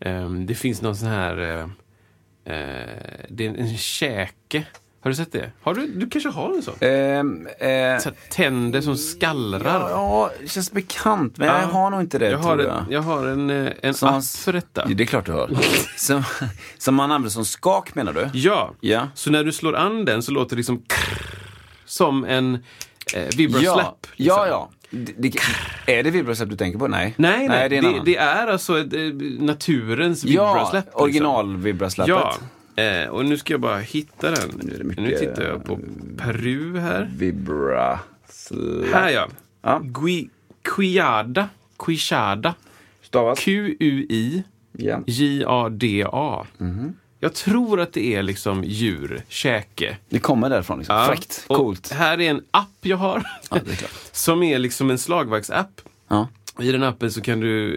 [0.00, 1.62] Eh, det finns någon sån här eh,
[2.54, 4.66] eh, det är en käke.
[5.04, 5.50] Har du sett det?
[5.62, 6.74] Har du, du kanske har en sån?
[6.80, 9.90] Ehm, eh, Så tänder som skallrar.
[9.90, 11.66] ja, det känns bekant, men jag Ja.
[11.66, 12.84] har nog inte det, jag, har tror en, jag.
[12.90, 14.84] jag har en, eh, en Som app man- för detta.
[14.86, 15.50] Det är klart du har.
[15.96, 16.22] som,
[16.78, 18.30] som man använder som skak, menar du?
[18.38, 18.70] Ja.
[18.80, 19.08] Ja.
[19.14, 20.82] så när du slår an den så låter det liksom
[21.84, 22.54] som en
[23.14, 23.76] eh, vibrosläpp.
[23.76, 24.36] Ja, liksom.
[24.36, 24.70] ja, ja.
[24.90, 25.38] Det, det,
[25.86, 26.88] är det vibrosläpp du tänker på?
[26.88, 27.14] Nej.
[27.16, 29.00] Nej, nej, det är det, det är alltså ett, eh,
[29.38, 30.84] naturens ja, vibrosläpp.
[30.84, 31.02] liksom.
[31.02, 32.08] original-vibrosläppet.
[32.08, 32.34] Ja,
[32.76, 34.50] eh, och nu ska jag bara hitta den.
[34.62, 35.78] Nu Nu tittar jag på
[36.18, 37.10] Peru här.
[37.16, 38.92] Vibrasläpp.
[38.92, 39.28] Här ja.
[39.62, 39.80] Ja.
[39.84, 40.28] Gui,
[40.62, 41.48] Quiada.
[41.78, 42.54] Quixada.
[43.02, 43.38] Stavas?
[43.40, 44.42] Q-U-I.
[44.72, 45.00] Ja.
[45.06, 46.46] J-A-D-A.
[46.58, 46.94] Mhm.
[47.20, 49.96] Jag tror att det är liksom djur, käke.
[50.08, 50.78] Det kommer därifrån.
[50.78, 50.96] Liksom.
[50.96, 51.44] Ja, Fräckt.
[51.46, 51.90] och Coolt.
[51.92, 53.22] Här är en app jag har.
[53.50, 53.90] Ja, är klart.
[54.12, 55.80] som är liksom en slagverksapp.
[56.08, 56.28] Ja.
[56.60, 57.74] I den appen så kan du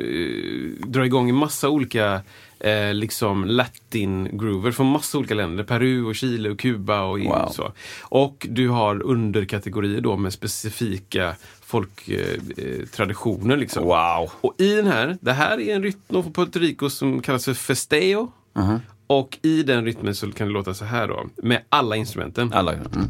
[0.82, 2.22] eh, dra igång en massa olika
[2.60, 5.64] eh, liksom latin-groover från massa olika länder.
[5.64, 7.50] Peru och Chile och Kuba och Wow.
[7.52, 7.72] så.
[8.02, 12.80] Och du har underkategorier då med specifika folktraditioner.
[12.82, 13.84] Eh, traditioner liksom.
[13.84, 14.32] Wow.
[14.42, 17.54] Och i den här, det här är en rytm från Puerto Rico som kallas för
[17.54, 18.32] festeo.
[18.54, 18.80] Mhm.
[19.08, 22.54] Och i den rytmen så kan det låta så här då, med alla instrumenten.
[22.54, 22.74] Alla.
[22.74, 23.10] Mm.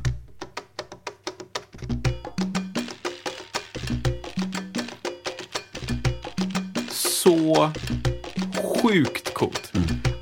[6.91, 7.71] Så
[8.87, 9.71] sjukt coolt.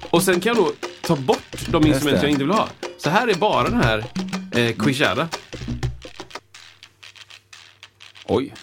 [0.10, 2.68] Och sen kan jag då ta bort de instrument jag inte vill ha.
[2.98, 4.06] Så här är bara den här
[4.52, 5.28] eh, Quixada.
[8.26, 8.54] Oj.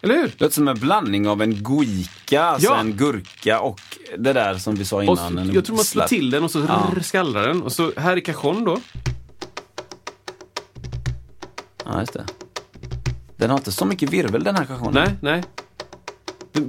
[0.00, 0.22] Eller hur?
[0.28, 2.76] Det låter som en blandning av en guica, alltså Ja.
[2.80, 3.80] en gurka och
[4.18, 5.46] det där som vi sa innan.
[5.46, 6.90] så, jag tror man slår till den och så Ja.
[6.96, 7.62] rrr, skallrar den.
[7.62, 8.80] Och så här är cajon då.
[11.84, 12.26] Ja, just det.
[13.36, 14.92] Den har inte så mycket virvel den här cajonen.
[14.94, 15.42] Nej, nej.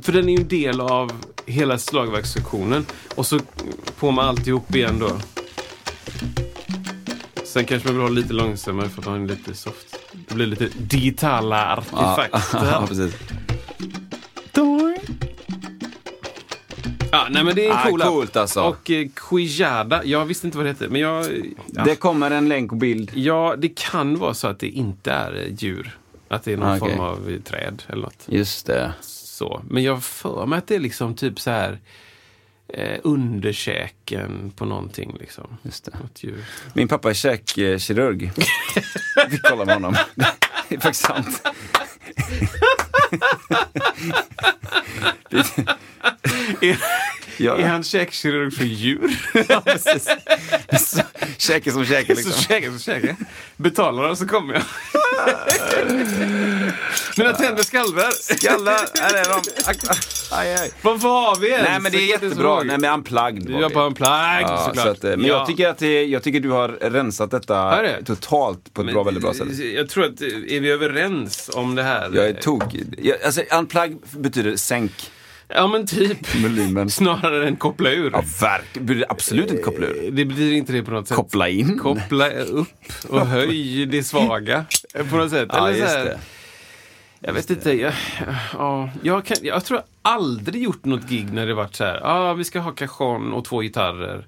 [0.01, 1.11] För den är ju en del av
[1.45, 2.85] hela slagverkssektionen.
[3.15, 3.39] Och så
[3.99, 5.11] på med alltihop igen då.
[7.45, 9.95] Sen kanske man vill ha lite långsammare för att ha en lite soft.
[10.27, 12.67] Det blir lite digitala Ja, artefakter.
[12.71, 13.15] ja, precis.
[17.11, 18.61] Ja, nej men det är en Ah, cool coolt alltså.
[18.61, 21.25] Och eh, Quijada, jag visste inte vad det hette, men jag...
[21.73, 23.11] Ja, Det kommer en länk och bild.
[23.15, 25.97] ja, det kan vara så att det inte är djur.
[26.27, 26.89] Att det är någon Ah, okej.
[26.89, 28.23] form av träd eller något.
[28.27, 28.93] Just det.
[29.39, 29.61] Så.
[29.69, 31.79] Men jag har för mig att det är liksom typ så här
[32.67, 32.99] eh,
[34.15, 35.57] underkäken på någonting liksom.
[35.63, 35.91] Just det.
[35.99, 36.45] Något djur.
[36.73, 38.31] Min pappa är käkkirurg.
[39.29, 39.95] Vi kollar med honom.
[40.69, 41.41] Det är faktiskt sant.
[47.37, 47.57] Ja.
[47.57, 49.19] är han käkkirurg för djur?
[49.49, 50.07] Ja, precis.
[50.79, 51.01] Så,
[51.37, 52.31] Käke som käke liksom.
[52.31, 53.15] Så käke, så käke.
[53.57, 54.63] Betalar han så kommer jag.
[57.17, 58.11] Mina tänder skallrar.
[58.11, 59.41] Skallar, här är de.
[60.31, 60.71] Aj, aj.
[60.81, 61.69] Varför har vi ens?
[61.69, 62.63] Nej men det är jättebra.
[62.63, 63.73] Nej men unplugged var vi.
[63.73, 64.85] på en plagg Ja, såklart.
[64.85, 65.33] så att, eh, men Ja.
[65.37, 69.33] jag, tycker att jag tycker du har rensat detta totalt på ett bra, väldigt bra
[69.33, 69.47] sätt.
[69.75, 72.09] Jag tror att, är vi överens om det här?
[72.13, 72.95] Jag är tokig.
[72.97, 74.91] Jag, alltså, unplug betyder sänk
[75.55, 76.35] Ja men typ.
[76.43, 76.89] volymen.
[76.99, 78.09] Snarare än koppla ur.
[78.13, 78.73] Ja, verk.
[78.73, 80.11] Betyder absolut inte koppla ur.
[80.11, 81.15] Det betyder inte det på något sätt.
[81.17, 81.77] Koppla in.
[81.77, 82.67] Koppla upp
[83.09, 84.65] och höj det svaga.
[85.09, 85.47] På något sätt.
[85.51, 86.19] Ja, Eller så just här, det.
[87.19, 87.71] Jag vet inte.
[87.73, 87.93] Jag,
[88.53, 92.01] ja, jag, kan, jag tror jag aldrig gjort något gig när det varit så här.
[92.03, 94.25] Ah, vi ska ha cajon och två gitarrer.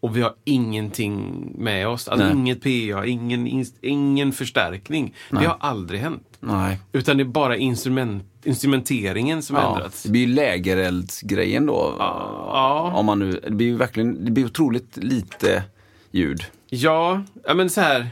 [0.00, 2.08] Och vi har ingenting med oss.
[2.08, 2.36] Alltså Nej.
[2.36, 5.14] inget PA, ingen, ingen förstärkning.
[5.30, 6.22] Det har aldrig hänt.
[6.40, 6.78] Nej.
[6.92, 10.02] Utan det är bara instrument, instrumenteringen som har Ja, ändrats.
[10.02, 11.94] det blir ju lägereldsgrejen då.
[11.98, 12.92] Ja.
[12.94, 15.62] Om man nu, det blir ju verkligen, det blir otroligt lite
[16.10, 16.44] ljud.
[16.68, 18.08] Ja, ja men så här.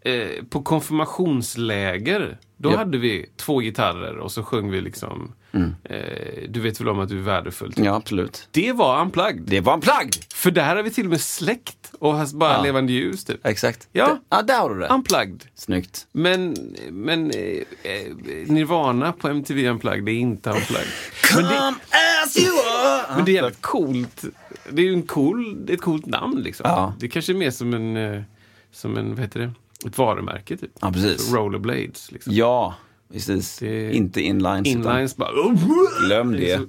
[0.00, 2.76] Eh, på konfirmationsläger, då Ja.
[2.76, 5.32] hade vi två gitarrer och så sjöng vi liksom
[5.84, 5.98] eh,
[6.48, 7.72] Du vet väl om att du är värdefull.
[7.76, 7.86] Mm.
[7.86, 8.48] Ja, absolut.
[8.50, 9.42] Det var unplugged.
[9.46, 10.10] Det var en plagg!
[10.34, 12.62] För där har vi till och med släckt och har bara Ja.
[12.62, 13.46] levande ljus typ.
[13.46, 13.88] Exakt.
[13.92, 14.06] Ja.
[14.08, 14.86] Det, ja, där har du det.
[14.88, 15.44] Unplugged.
[15.54, 16.06] Snyggt.
[16.12, 16.56] Men,
[16.90, 17.40] men eh,
[17.82, 18.12] eh,
[18.46, 20.86] Nirvana på MTV Unplugged, det är inte unplugged.
[21.34, 21.58] Men det,
[22.24, 23.16] as you are!
[23.16, 24.24] men det är jävligt coolt.
[24.70, 26.64] Det är ju en cool, ett coolt namn liksom.
[26.68, 26.94] Ja.
[26.98, 28.22] Det kanske är mer som en, eh,
[28.72, 29.50] som en, vad heter det?
[29.86, 30.70] Ett varumärke typ.
[30.80, 31.32] Ja, precis.
[31.32, 32.12] Rollerblades.
[32.12, 32.32] Liksom.
[32.34, 32.74] Ja,
[33.12, 33.58] precis.
[33.58, 34.68] Det- Inte inlines.
[34.68, 35.30] utan Inlines bara...
[36.06, 36.66] Glöm Det är det.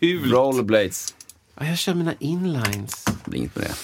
[0.00, 0.32] fult.
[0.32, 1.14] Rollerblades.
[1.60, 3.04] Ja, jag kör mina inlines.
[3.04, 3.74] Det blir inget med det.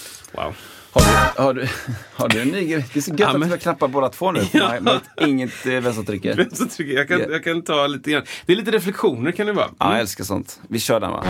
[0.42, 0.54] Wow.
[0.94, 1.68] Har du, har du,
[2.14, 2.84] har du en ny grej?
[2.92, 4.40] Det är så gött Ja, att men- vi har knappat båda två nu.
[4.52, 4.74] Ja.
[4.80, 5.92] Vet inget eh.
[5.92, 7.26] Så tycker jag, kan, Ja.
[7.30, 8.22] jag kan ta lite grann.
[8.46, 9.68] Det är lite reflektioner kan det vara.
[9.78, 10.60] Ja, jag älskar sånt.
[10.68, 11.24] Vi kör den va?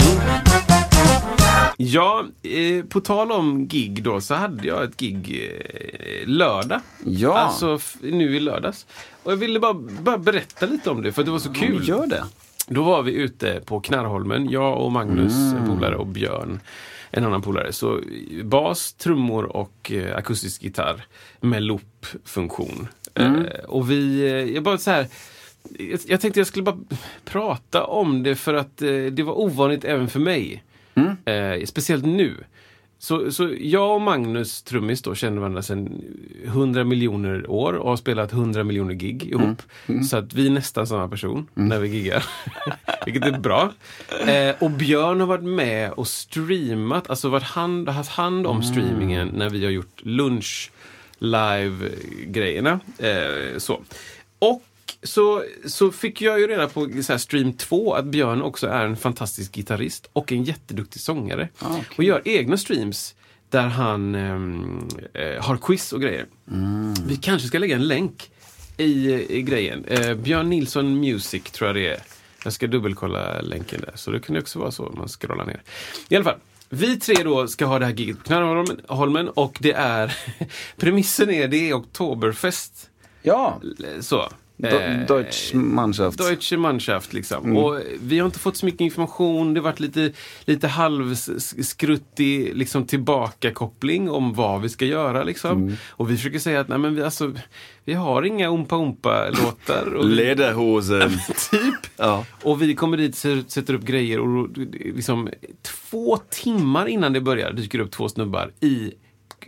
[1.77, 6.81] Ja, eh, på tal om gig då så hade jag ett gig eh, lördag.
[7.05, 7.39] Ja.
[7.39, 8.87] Alltså nu i lördags.
[9.23, 11.89] Och jag ville bara, bara berätta lite om det för det var så kul.
[11.89, 12.25] Gör det.
[12.67, 16.61] Då var vi ute på Knarrholmen, jag och Magnus, en polare, och Björn,
[17.11, 17.73] en annan polare.
[17.73, 18.01] Så
[18.45, 21.05] bas, trummor och eh, akustisk gitarr
[21.41, 22.89] med loop-funktion.
[23.15, 25.07] Eh, och vi, eh, jag bara så här,
[25.79, 26.79] jag, jag tänkte jag skulle bara
[27.25, 30.63] prata om det för att eh, det var ovanligt även för mig.
[31.25, 32.37] Eh, speciellt nu.
[32.99, 36.05] Så, så jag och Magnus Trummis då känner varandra sedan
[36.45, 39.63] 100 miljoner år och har spelat 100 miljoner gig ihop.
[40.11, 42.25] Så att vi är nästan samma person när vi giggar.
[43.05, 43.73] Vilket är bra.
[44.27, 49.29] Eh, och Björn har varit med och streamat, alltså varit hand, haft hand om streamingen
[49.29, 50.71] när vi har gjort lunch
[51.19, 52.81] live-grejerna.
[52.99, 53.81] Eh, så.
[54.39, 54.63] Och
[55.03, 58.97] så, så fick jag ju reda på så stream 2 att Björn också är en
[58.97, 61.49] fantastisk gitarrist och en jätteduktig sångare.
[61.97, 63.15] Och gör egna streams
[63.51, 66.27] där han ehm, eh, har quiz och grejer.
[67.07, 68.31] Vi kanske ska lägga en länk
[68.77, 69.85] i, i grejen.
[69.85, 72.03] Eh, Björn Nilsson Music tror jag det är.
[72.45, 73.93] Jag ska dubbelkolla länken där.
[73.95, 75.63] Så det kunde också vara så om man scrollar ner.
[76.09, 76.39] I alla fall.
[76.69, 80.17] Vi tre då ska ha det här giget på Knarrholmen och det är
[80.77, 82.91] Premissen är det är Oktoberfest.
[83.23, 83.61] Ja.
[84.01, 84.29] Så.
[84.63, 86.19] Do, Eh, Mannschaft.
[86.19, 87.57] Deutsche Mannschaft liksom.
[87.57, 89.55] Och vi har inte fått så mycket information.
[89.55, 90.13] Det har varit lite,
[90.45, 95.23] lite halvskruttig liksom, tillbakakoppling om vad vi ska göra.
[95.25, 95.77] Liksom.
[95.91, 97.33] Och vi försöker säga att nej, men vi, alltså,
[97.85, 99.95] vi har inga Ompa Ompa-låtar.
[99.95, 101.11] Och Lederhosen.
[101.51, 101.75] typ.
[101.97, 102.25] ja.
[102.43, 104.49] Och vi kommer dit, s- sätter upp grejer och
[104.95, 105.29] liksom
[105.63, 108.93] två timmar innan det börjar dyker upp två snubbar i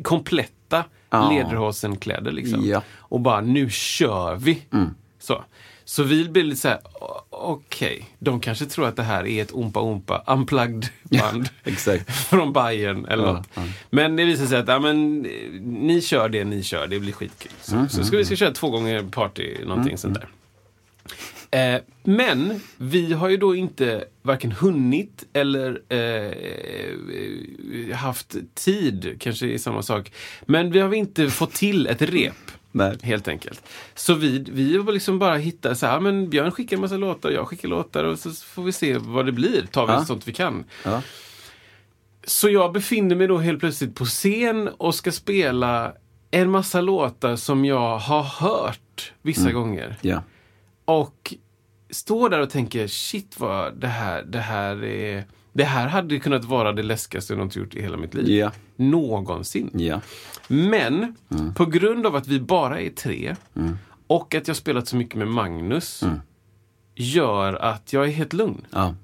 [0.03, 1.31] kompletta Ja.
[1.31, 2.33] lederhosenkläder.
[2.33, 2.61] Liksom.
[2.65, 2.83] Ja.
[2.99, 4.63] Och bara, nu kör vi!
[5.25, 5.45] Så.
[5.85, 9.43] Så vi blir lite så här, o- okej, de kanske tror att det här är
[9.43, 11.49] ett Ompa Ompa unplugged band.
[12.31, 13.49] Från Bayern eller Ja, något.
[13.55, 13.63] ja.
[13.91, 15.31] Men det visar sig att ja, men, eh,
[15.63, 17.53] ni kör det ni kör, det blir skitkul.
[17.61, 20.29] Så, Mm, så ska vi ska köra två gånger party, någonting sånt där.
[21.75, 29.59] Eh, men vi har ju då inte varken hunnit eller eh, haft tid, kanske är
[29.59, 30.13] samma sak.
[30.47, 32.35] Men vi har inte fått till ett rep.
[32.77, 32.97] Nej.
[33.03, 33.63] Helt enkelt.
[33.95, 37.49] Så vi, vi liksom bara hittat så här, men Björn skickar en massa låtar, jag
[37.49, 39.67] skickar låtar och så får vi se vad det blir.
[39.67, 40.05] Tar vi Ja.
[40.05, 40.65] sånt vi kan.
[40.85, 41.03] Ja.
[42.25, 45.93] Så jag befinner mig då helt plötsligt på scen och ska spela
[46.31, 49.97] en massa låtar som jag har hört vissa gånger.
[50.01, 50.23] Ja.
[50.85, 51.35] Och
[51.91, 55.25] står där och tänker, shit vad det här, det här är...
[55.57, 58.29] Det här hade kunnat vara det läskigaste jag någonsin gjort i hela mitt liv.
[58.29, 58.53] Ja.
[58.77, 59.71] Någonsin.
[59.73, 60.01] Ja.
[60.49, 61.15] Men
[61.55, 63.37] på grund av att vi bara är tre
[64.07, 66.05] och att jag spelat så mycket med Magnus
[66.95, 68.67] gör att jag är helt lugn.
[68.71, 68.95] Ja.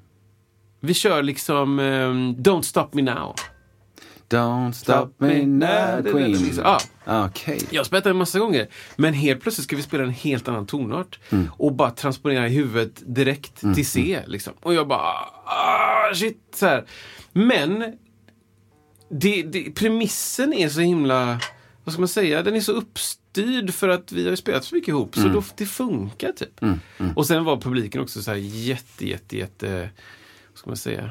[0.80, 3.34] Vi kör liksom ehm, Don't Stop Me Now.
[4.30, 6.52] Don't stop me now, Queen.
[6.64, 6.80] Ja.
[7.06, 7.60] Okej.
[7.70, 8.68] Jag har spelat den en massa gånger.
[8.96, 11.18] Men helt plötsligt ska vi spela en helt annan tonart.
[11.50, 14.22] Och bara transponera i huvudet direkt till C.
[14.26, 14.52] Liksom.
[14.60, 15.00] Och jag bara,
[15.44, 16.38] ah, shit.
[16.54, 16.84] Så här.
[17.32, 17.84] Men
[19.10, 21.40] det, det, premissen är så himla,
[21.84, 24.88] vad ska man säga, den är så uppstyrd för att vi har spelat så mycket
[24.88, 25.14] ihop.
[25.14, 26.60] Så då, det funkar typ.
[27.16, 29.90] Och sen var publiken också så här jätte, jätte, jätte,
[30.50, 31.10] vad ska man säga,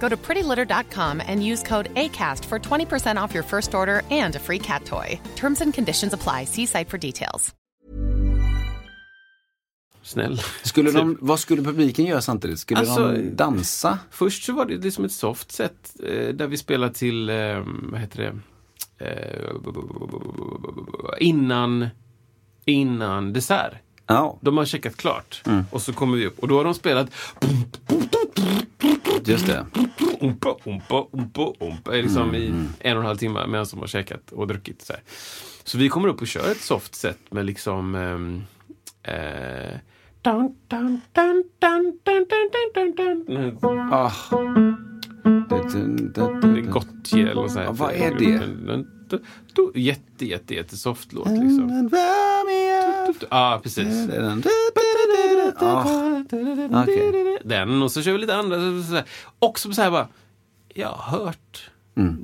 [0.00, 4.38] Go to prettylitter.com and use code ACAST for 20% off your first order and a
[4.38, 5.18] free cat toy.
[5.36, 6.44] Terms and conditions apply.
[6.44, 7.52] See site for details.
[10.02, 10.38] snäll.
[10.62, 12.58] Skulle de, vad skulle publiken göra samtidigt?
[12.58, 13.98] Skulle Alltså- de dansa?
[14.10, 18.00] Först så var det liksom ett soft set eh, där vi spelade till, eh, vad
[18.00, 18.22] heter
[18.98, 19.50] det, eh,
[21.20, 21.86] innan,
[22.64, 23.72] innan dessert.
[24.06, 27.10] Ja, De har checkat klart och så kommer vi upp och då har de spelat
[29.24, 29.66] Just det.
[30.20, 31.90] Umpa, umpa, umpa, umpa.
[31.90, 32.42] Liksom mm.
[32.42, 32.46] i
[32.78, 34.82] en och en halv timme medan de har käkat och druckit.
[34.82, 35.02] Så, här.
[35.64, 39.78] så vi kommer upp och kör ett soft set med liksom eh, eh,
[40.22, 41.02] Dun,
[47.30, 47.66] eller så här.
[47.66, 48.54] Ah, vad är det?
[49.74, 51.88] Jätte, jätte, jättesoft låt liksom.
[53.20, 54.08] Ja, ah, precis.
[55.56, 56.22] Ah,
[56.82, 57.38] okej.
[57.44, 58.56] Den och så kör vi lite andra.
[58.60, 59.02] så-
[59.56, 59.90] så- så här.
[59.90, 60.08] Bara,
[60.74, 61.70] jag har hört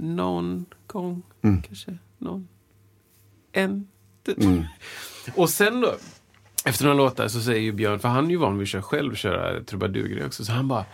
[0.00, 2.48] någon gång, kanske någon,
[3.52, 3.88] en.
[5.36, 5.94] Och sen då,
[6.64, 8.82] efter några låtar så säger ju Björn, för han är ju van vid att köra
[8.82, 10.84] själv, köra trubadurgrejer också, så han bara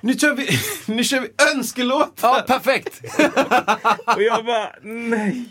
[0.00, 0.48] nu kör vi,
[0.94, 2.28] nu kör vi önskelåtar!
[2.28, 3.00] Ja, perfekt!
[4.16, 5.44] Och jag bara, nej.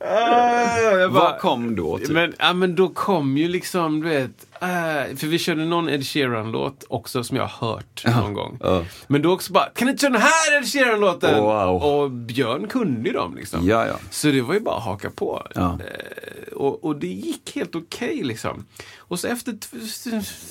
[0.00, 1.98] Ah, jag bara, Vad kom då?
[1.98, 2.08] Typ?
[2.10, 6.06] men, ja, men då kom ju liksom, du vet, äh, för vi körde någon Ed
[6.06, 8.58] Sheeran-låt också som jag har hört någon gång.
[8.62, 8.84] ja.
[9.06, 11.42] Men då också bara, kan du inte köra den här Ed Sheeran-låten?
[11.42, 11.82] Wow.
[11.82, 13.66] Och Björn kunde ju dem liksom.
[13.68, 13.96] Ja, ja.
[14.10, 15.46] Så det var ju bara att haka på.
[15.54, 15.78] Ja.
[15.80, 18.66] Eh, och, och det gick helt okej liksom.
[18.98, 19.56] Och så efter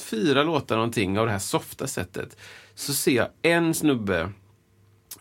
[0.09, 2.37] fyra låtar någonting av det här softa sättet
[2.75, 4.29] så ser jag en snubbe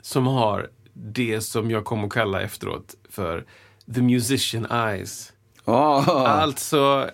[0.00, 3.44] som har det som jag kommer att kalla efteråt för
[3.94, 5.32] the musician eyes.
[5.64, 6.26] Ah.
[6.26, 7.10] Alltså,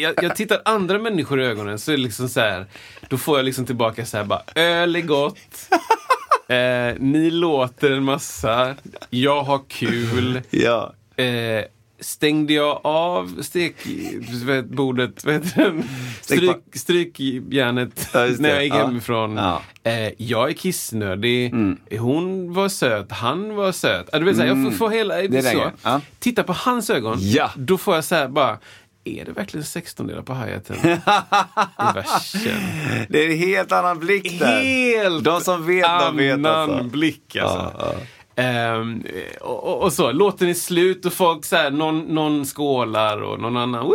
[0.00, 2.66] jag, jag tittar andra människor i ögonen så är det liksom så här,
[3.08, 5.38] då får jag liksom tillbaka så här bara, öl är gott.
[6.48, 8.74] Eh, ni låter en massa,
[9.10, 10.40] jag har kul.
[10.50, 10.94] Ja.
[11.16, 11.64] Eh,
[12.00, 15.82] stängde jag av stekbordet, vad heter den?
[16.20, 18.86] Stryk, strykjärnet Ja, när jag gick Ja.
[18.86, 19.36] hemifrån.
[19.36, 19.62] Ja.
[19.84, 21.54] Eh, jag är kissnödig.
[21.98, 24.08] Hon var söt, han var söt.
[24.12, 25.70] Ja, Du vet, så här, jag får, får hela, Det så.
[25.82, 26.00] Ja.
[26.18, 27.16] Titta på hans ögon.
[27.20, 27.50] Ja.
[27.56, 28.58] Då får jag så här bara,
[29.06, 30.76] är det verkligen 16 delar på hi-haten?
[30.82, 33.06] I versen.
[33.08, 34.60] Det är en helt annan blick där.
[34.62, 36.84] Helt De som vet, de vet annan alltså.
[36.84, 37.72] blick alltså.
[37.78, 37.94] Ja,
[38.38, 39.04] Ehm,
[39.40, 43.40] och, och, och så, låten är slut och folk så här, någon, någon skålar och
[43.40, 43.94] någon annan Woo!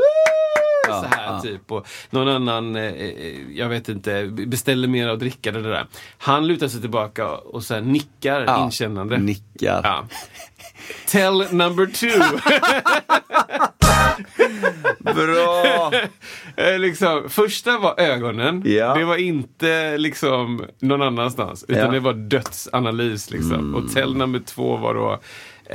[0.87, 1.41] så här ja.
[1.41, 1.71] typ.
[1.71, 5.51] Och någon annan, eh, eh, jag vet inte, beställer mer att dricka.
[5.51, 5.87] Det där.
[6.17, 8.63] Han lutar sig tillbaka och så nickar Ja.
[8.63, 9.17] inkännande.
[9.17, 9.81] Nickar.
[9.83, 10.05] Ja.
[11.07, 12.39] Tell number two.
[14.99, 15.91] Bra!
[16.55, 18.61] Eh, liksom, första var ögonen.
[18.65, 18.93] Ja.
[18.95, 21.63] Det var inte liksom någon annanstans.
[21.63, 21.81] Utan Ja.
[21.81, 21.93] Mm.
[21.93, 23.31] det var dödsanalys.
[23.31, 23.75] Liksom.
[23.75, 25.19] Och tell nummer två var då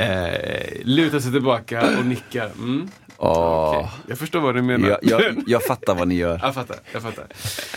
[0.01, 2.45] eh, luta sig tillbaka och nicka.
[2.45, 2.89] Mm.
[3.19, 3.69] Åh.
[3.77, 4.89] Okej, Jag förstår vad du menar.
[4.89, 6.41] Jag, jag, jag fattar vad ni gör.
[6.43, 7.27] Jag fattar, jag fattar.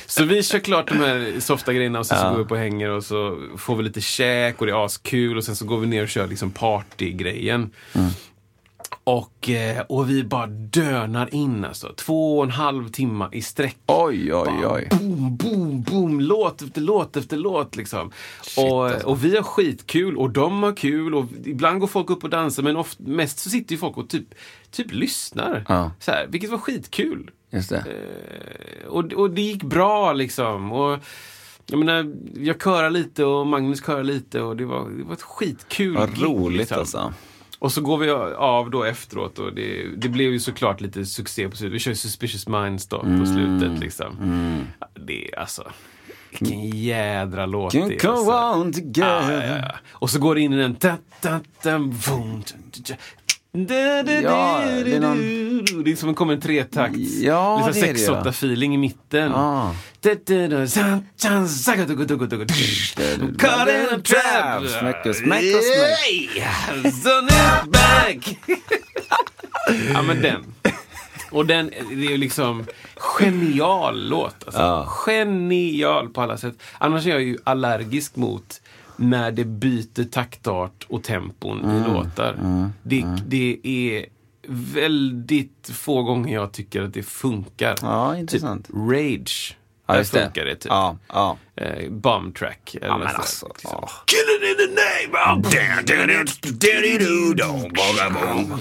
[0.05, 2.29] Så vi kör klart de här softa grejerna och sen så Ja.
[2.29, 5.37] går vi upp och hänger och så får vi lite käk och det är askul
[5.37, 7.71] och sen så går vi ner och kör liksom partygrejen.
[9.03, 11.93] Och, eh, och vi bara dönar in alltså.
[11.95, 13.77] Två och en halv timme i sträck.
[13.85, 14.87] Oj, oj, oj.
[14.91, 16.21] Boom, boom, boom.
[16.21, 17.75] låt efter låt efter låt.
[17.75, 18.11] Liksom.
[18.57, 19.07] och, alltså.
[19.07, 22.63] och vi har skitkul och de har kul och ibland går folk upp och dansar
[22.63, 24.27] men oft, mest så sitter ju folk och typ,
[24.71, 25.65] typ lyssnar.
[25.67, 25.91] Ja.
[25.99, 27.31] Så här, vilket var skitkul.
[27.49, 27.77] Just det.
[27.77, 30.71] Eh, och, och det gick bra liksom.
[30.71, 30.99] Och,
[31.65, 35.21] jag menar, jag körar lite och Magnus körar lite och det var, det var ett
[35.21, 36.79] skitkul Vad roligt liksom.
[36.79, 37.13] alltså.
[37.59, 41.49] Och så går vi av då efteråt och det, det blev ju såklart lite succé
[41.49, 41.73] på slutet.
[41.75, 43.19] Vi kör ju Suspicious Minds då Mm.
[43.19, 44.15] på slutet liksom.
[44.79, 45.71] Ja, Det är alltså,
[46.29, 48.07] vilken jädra låt Can det är.
[48.07, 48.59] go Alltså.
[48.61, 49.47] on together.
[49.47, 49.75] Ja, ja, ja.
[49.91, 50.75] Och så går det in i den...
[50.79, 51.39] Da, da,
[54.23, 55.48] Ja, det är någon-.
[55.83, 56.97] Det är som en kommer en tretakt.
[57.21, 58.23] Ja, Lite det är det, ja.
[58.23, 59.31] 6-8-feeling i mitten.
[59.35, 59.75] Ah.
[63.37, 64.63] Caught in a trap.
[64.69, 65.15] Smäck och
[67.71, 68.37] back.
[69.93, 70.43] ja, men den.
[71.31, 72.65] Och den, det är ju liksom
[72.95, 74.35] genial låt.
[74.45, 74.61] Alltså.
[74.61, 74.87] Ja.
[75.05, 76.61] Genial på alla sätt.
[76.77, 78.61] Annars är jag ju allergisk mot
[78.95, 81.77] när det byter taktart och tempon Mm.
[81.77, 82.35] i låtar.
[82.83, 84.05] Det, det är
[84.49, 87.75] väldigt få gånger jag tycker att det funkar.
[87.81, 88.67] Ja, intressant.
[88.67, 89.57] Typ Rage.
[89.89, 90.05] Ja, Där det.
[90.23, 90.65] funkar det typ.
[90.69, 91.37] Ja, ja.
[91.55, 92.75] Eh, bomb track.
[92.75, 93.47] Eller Ja, men alltså.
[93.47, 93.69] liksom.
[93.73, 93.89] ja.
[94.05, 95.53] Killing in the name of...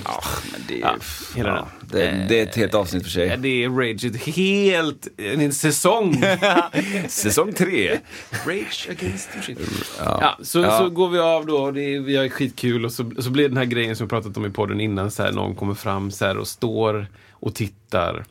[0.05, 0.21] Ja,
[0.53, 0.95] men det är, Ja,
[1.37, 3.37] hela ja, det, det är ett helt avsnitt för sig.
[3.39, 6.25] det är Rage, ett helt, en säsong.
[7.09, 7.99] Säsong tre.
[8.47, 9.59] Rage against the shit.
[9.99, 10.39] Ja.
[10.43, 10.79] så, Ja.
[10.79, 13.57] så går vi av då, det är, vi har skitkul och så, så blir den
[13.59, 16.25] här grejen som vi pratat om i podden innan, så här, någon kommer fram så
[16.25, 18.25] här, och står och tittar.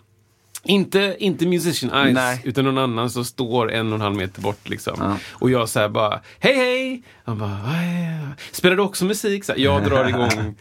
[0.68, 2.42] Inte, inte Musician Eyes, Nej.
[2.44, 4.70] utan någon annan som står en och en halv meter bort.
[4.70, 4.94] Liksom.
[5.00, 5.18] Ja.
[5.32, 7.04] Och jag säger bara, hej hej!
[7.26, 9.44] Han bara, "Vad är- Spelar du också musik?
[9.46, 10.56] Så här, jag drar igång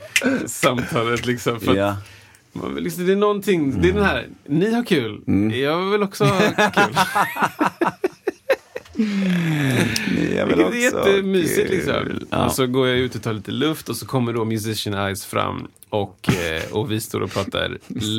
[0.47, 1.27] samtalet.
[1.27, 1.97] Liksom, för att Ja.
[2.75, 5.61] vill liksom, det är någonting, det är den här, ni har kul, Mm.
[5.61, 6.97] jag vill också ha kul.
[10.47, 11.77] Vilket är jättemysigt Kul.
[11.77, 12.27] liksom.
[12.31, 12.45] Ja.
[12.47, 15.25] Och så går jag ut och tar lite luft och så kommer då Musician Eyes
[15.27, 17.79] fram och, eh, och vi står och pratar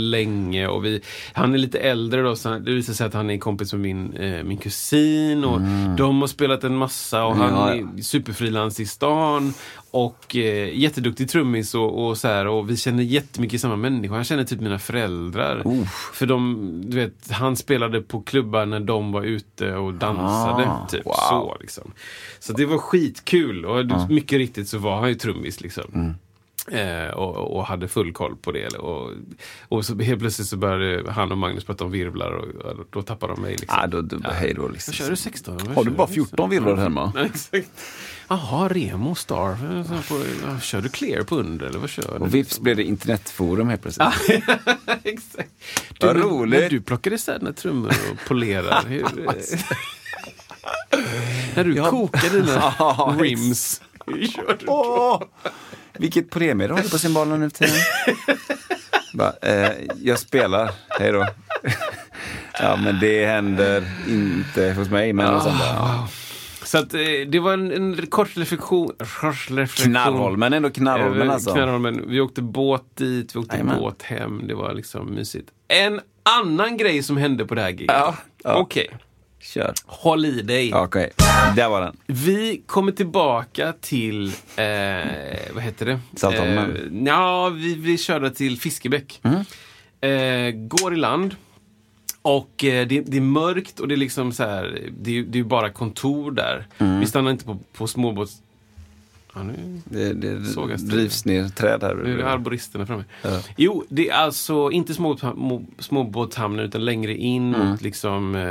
[0.09, 0.67] länge.
[0.67, 1.01] Och vi,
[1.33, 4.13] han är lite äldre då, så det visar sig att han är kompis med min,
[4.13, 5.61] eh, min kusin och
[5.97, 7.59] de har spelat en massa och han Mm.
[7.59, 7.97] Ja, ja.
[7.97, 9.53] är superfrilans i stan
[9.91, 14.15] och eh, jätteduktig trummis och, och så här och vi känner jättemycket samma människor.
[14.15, 15.63] Han känner typ mina föräldrar.
[16.13, 20.69] För de, du vet, han spelade på klubbar när de var ute och dansade.
[20.69, 21.13] Ah, typ wow.
[21.29, 21.91] så liksom.
[22.39, 25.91] Så det var skitkul och mycket riktigt så var han ju trummis liksom.
[25.93, 26.13] Mm.
[26.71, 28.67] Eh, och, och hade full koll på det.
[28.67, 29.11] Och,
[29.67, 33.01] och så helt plötsligt så började han och Magnus prata om virvlar och, och då
[33.01, 33.51] tappade de mig.
[33.51, 33.77] Liksom.
[33.81, 34.91] Ja, då, då, hej då liksom.
[34.91, 35.57] Vad kör du 16?
[35.57, 37.11] Vad Har du bara 14 virvlar hemma?
[37.15, 37.69] Ja, exakt.
[38.29, 39.55] Jaha, Remo Star.
[40.09, 42.25] På- ja, Kör du clear på under eller vad kör du?
[42.25, 44.07] Och vips blev det internetforum helt plötsligt.
[45.03, 45.49] Exakt.
[46.01, 46.59] Vad roligt.
[46.61, 48.83] När du plockar isär dina trummor och polerar.
[48.87, 49.05] hur,
[51.55, 53.81] när du kokar dina Ja, rims.
[54.05, 54.65] Hur kör du?
[54.67, 55.23] Åh,
[55.99, 57.81] vilket premie du har på cymbalen nu för tiden.
[59.13, 59.71] Bara, eh,
[60.01, 61.27] jag spelar, hej då.
[62.59, 65.13] ja, men det händer inte hos mig.
[65.13, 65.65] Men och sånt där.
[65.65, 66.07] ja.
[66.63, 68.91] Så att, eh, det var en, en kort reflektion.
[68.99, 69.85] Reflektion.
[69.91, 71.53] Knarrholmen, ändå Knarrholmen Över alltså.
[71.53, 72.03] Knarrholmen.
[72.07, 73.79] Vi åkte båt dit, vi åkte Jajamän.
[73.79, 74.47] båt hem.
[74.47, 75.49] Det var liksom mysigt.
[75.67, 75.99] En
[76.41, 77.87] annan grej som hände på det här giget.
[77.87, 78.55] Ja, ja.
[78.55, 78.89] Okej,
[79.39, 79.73] Kör.
[79.85, 80.73] håll i dig.
[80.73, 81.11] Okej,
[81.55, 81.97] där var den.
[82.05, 85.99] Vi kommer tillbaka till, eh, vad heter det?
[86.15, 86.75] Saltholmen.
[86.75, 89.21] Eh, ja, vi, vi körde till Fiskebäck.
[90.01, 91.35] Eh, går i land.
[92.21, 95.39] Och eh, det, det är mörkt och det är liksom så här, det är, det
[95.39, 96.67] är bara kontor där.
[96.99, 98.41] Vi stannar inte på, på småbåts...
[99.37, 101.95] Ja, nu Det, det drivs ner träd här.
[101.95, 103.03] nu är det arboristerna framme.
[103.57, 105.17] Jo, det är alltså inte små,
[105.79, 108.41] småbåtshamnar utan längre in mot liksom, eh,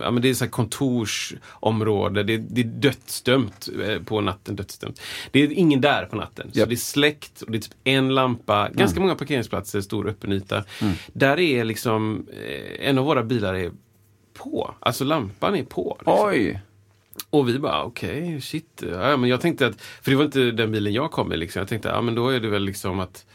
[0.00, 2.22] ja men det är så kontorsområde.
[2.22, 4.56] Det, det är dödsdömt eh, på natten.
[4.56, 5.00] Dödsdömt.
[5.30, 6.50] Det är ingen där på natten.
[6.52, 6.68] Så Japp.
[6.68, 10.64] det är släckt och det är typ en lampa, ganska många parkeringsplatser, stor öppen yta.
[11.12, 13.70] Där är liksom, eh, en av våra bilar är
[14.34, 14.74] på.
[14.80, 15.96] Alltså lampan är på.
[15.98, 16.26] Liksom.
[16.28, 16.60] Oj!
[17.30, 18.82] Och vi bara, okej, shit.
[18.92, 21.38] Ja, men jag tänkte att, för det var inte den bilen jag kom med.
[21.38, 21.60] Liksom.
[21.60, 23.26] Jag tänkte, ja men då är det väl liksom att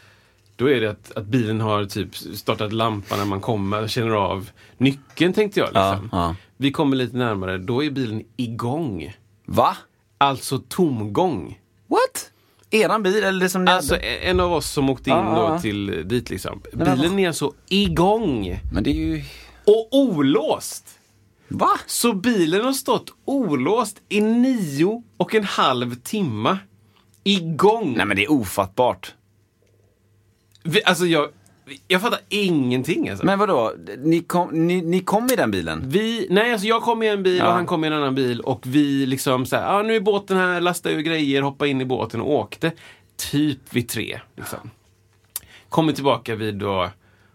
[0.56, 4.50] då är det att, att bilen har typ startat lampan när man kommer, känner av
[4.78, 5.66] nyckeln tänkte jag.
[5.66, 6.08] Liksom.
[6.12, 6.34] Ja, ja.
[6.56, 9.16] Vi kommer lite närmare, då är bilen igång.
[9.46, 9.76] Va?
[10.18, 11.60] Alltså tomgång.
[11.86, 12.30] What?
[12.70, 14.06] Eran bil eller det som ni Alltså hade?
[14.06, 16.62] en av oss som åkte in Ja, då till dit liksom.
[16.72, 18.60] Bilen är alltså igång.
[18.72, 19.22] Men det är ju...
[19.64, 20.97] Och olåst.
[21.48, 21.70] Va?
[21.86, 26.58] Så bilen har stått olåst i nio och en halv timma.
[27.24, 27.94] Igång.
[27.96, 29.14] Nej men det är ofattbart.
[30.62, 31.28] Vi, alltså jag,
[31.88, 33.26] Jag fattar ingenting alltså.
[33.26, 35.82] Men vadå, ni kom, ni, ni kom i den bilen?
[35.88, 37.46] Vi, nej, alltså jag kom i en bil Ja.
[37.46, 40.00] och han kom i en annan bil och vi liksom så här, ah, nu är
[40.00, 42.72] båten här, lastade ur grejer, hoppade in i båten och åkte.
[43.16, 44.20] Typ vid tre.
[44.36, 44.70] Liksom.
[45.68, 46.90] Kommer tillbaka vid då,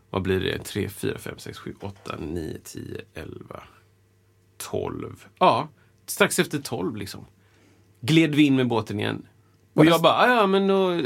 [0.10, 3.64] vad blir det, tre, fyra, fem, sex, sju, åtta, nio, tio, elva,
[4.72, 5.26] tolv.
[5.40, 5.68] Ja,
[6.06, 7.26] strax efter tolv liksom.
[8.02, 9.26] Gled vi in med båten igen.
[9.74, 11.02] Och jag bara, ah, ja men då,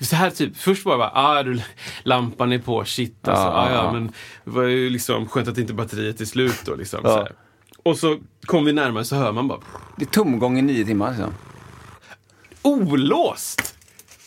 [0.00, 1.62] så här typ, först bara, ah, du,
[2.02, 3.92] lampan är på, shit alltså, Ja, ah, ja.
[3.92, 4.06] men
[4.44, 7.00] det var ju liksom skönt att inte batteriet är slut då liksom.
[7.02, 7.10] Ja.
[7.10, 7.32] Så här.
[7.82, 9.60] Och så kom vi närmare så hör man bara,
[9.96, 11.10] Det är tomgång i nio timmar.
[11.10, 11.34] Liksom.
[12.62, 13.74] olåst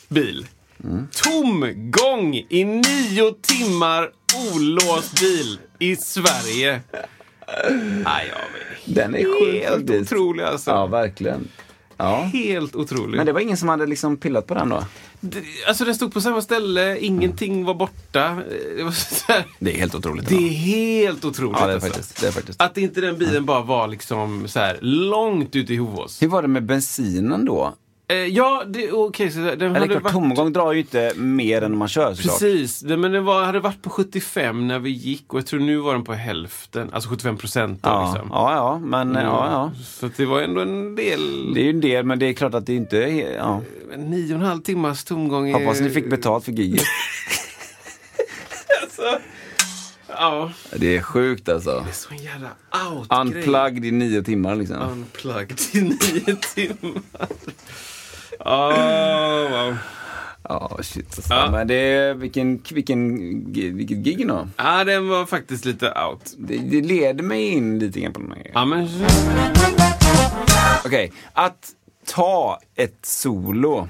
[0.10, 0.48] bil.
[1.12, 4.12] Tomgång i nio timmar
[4.54, 6.82] olåst bil i Sverige.
[8.04, 10.12] Nej, jag Den är sjukt helt faktiskt.
[10.14, 10.72] otrolig alltså.
[10.72, 11.48] Ja, verkligen.
[11.98, 12.16] Ja.
[12.34, 13.18] Helt otrolig.
[13.18, 14.84] Men det var ingen som hade liksom pillat på den då?
[15.20, 18.38] Det- Alltså den stod på samma ställe, ingenting var borta.
[18.78, 20.30] Det, var så här, Det är helt otroligt.
[20.30, 21.58] det är helt otroligt.
[21.60, 21.90] ja, det är alltså.
[21.90, 22.22] faktiskt.
[22.22, 22.62] Det är faktiskt.
[22.62, 26.22] Att inte den bilen bara var liksom så här långt ute i Hovås.
[26.22, 27.74] Hur var det med bensinen då?
[28.08, 29.32] Eh, ja, det, okej.
[29.32, 30.14] så den Eller klart, varit...
[30.14, 32.40] tomgång drar ju inte mer än man kör såklart.
[32.40, 35.60] Precis, det, men den var, hade varit på 75 när vi gick och jag tror
[35.60, 37.80] nu var den på hälften, alltså 75 procent.
[37.84, 38.30] Ja, Liksom.
[38.32, 39.72] ja, ja, men ja, ja.
[39.86, 41.54] Så det var ändå en del.
[41.54, 43.36] Det är ju en del, men det är klart att det inte är...
[43.38, 43.62] Ja.
[43.98, 45.50] Nio och en halv timmas tomgång.
[45.50, 46.84] är- Hoppas ni fick betalt för giget.
[48.82, 49.20] Alltså,
[50.08, 51.86] ja, Det är sjukt alltså.
[51.94, 52.48] så en jävla
[52.92, 53.20] out-grej.
[53.22, 54.78] Unplugged i nio timmar liksom.
[54.92, 57.28] Unplugged i nio timmar.
[58.40, 59.78] Oh, wow.
[60.50, 61.34] Ja, shit alltså.
[61.34, 61.52] Ja.
[61.52, 63.18] Men det vilken, vilken,
[63.54, 64.48] vilket gig ändå.
[64.58, 66.34] Ja, den var faktiskt lite out.
[66.38, 68.52] Det, det leder mig in lite grann på den här.
[68.54, 68.90] Ja, men...
[70.86, 71.70] Okej, att
[72.06, 73.88] ta ett solo.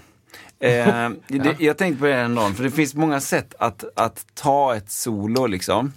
[0.59, 3.83] Eh, det, jag tänkte på det här en dag, för det finns många sätt att,
[3.95, 5.91] att ta ett solo liksom.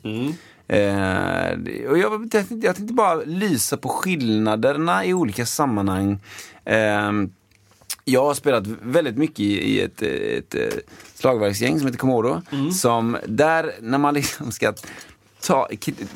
[0.69, 2.29] Eh, det- och jag,
[2.63, 6.19] jag tänkte bara lysa på skillnaderna i olika sammanhang.
[6.65, 7.13] Eh,
[8.09, 12.43] jag har spelat väldigt mycket i, i ett, ett, ett slagverksgäng som heter Komodo.
[12.73, 14.75] Som där, när man liksom ska
[15.41, 15.69] ta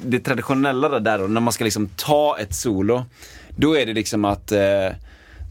[0.03, 3.05] det traditionella där, där då, när man ska liksom ta ett solo.
[3.57, 4.89] Då är det liksom att eh,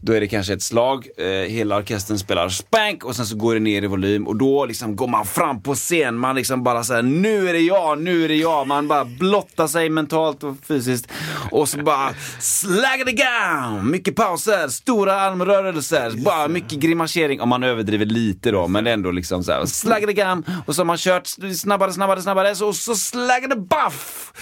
[0.02, 3.54] då är det kanske ett slag, eh, hela orkestern spelar spank och sen så går
[3.54, 6.18] det ner i volym och då liksom går man fram på scen.
[6.18, 8.66] Man liksom bara säger nu är det jag, nu är det jag.
[8.66, 11.08] Man bara blottar sig mentalt och fysiskt.
[11.50, 13.90] Och så bara slagga det down!
[13.90, 17.40] Mycket pauser, stora armrörelser, bara mycket grimasering.
[17.40, 19.66] Om man överdriver lite då, men ändå liksom så här.
[19.66, 21.26] Slagga det down och så har man kört
[21.56, 22.54] snabbare, snabbare, snabbare.
[22.54, 24.32] Så, så slagga det baff!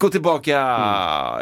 [0.00, 0.50] Gå tillbaka,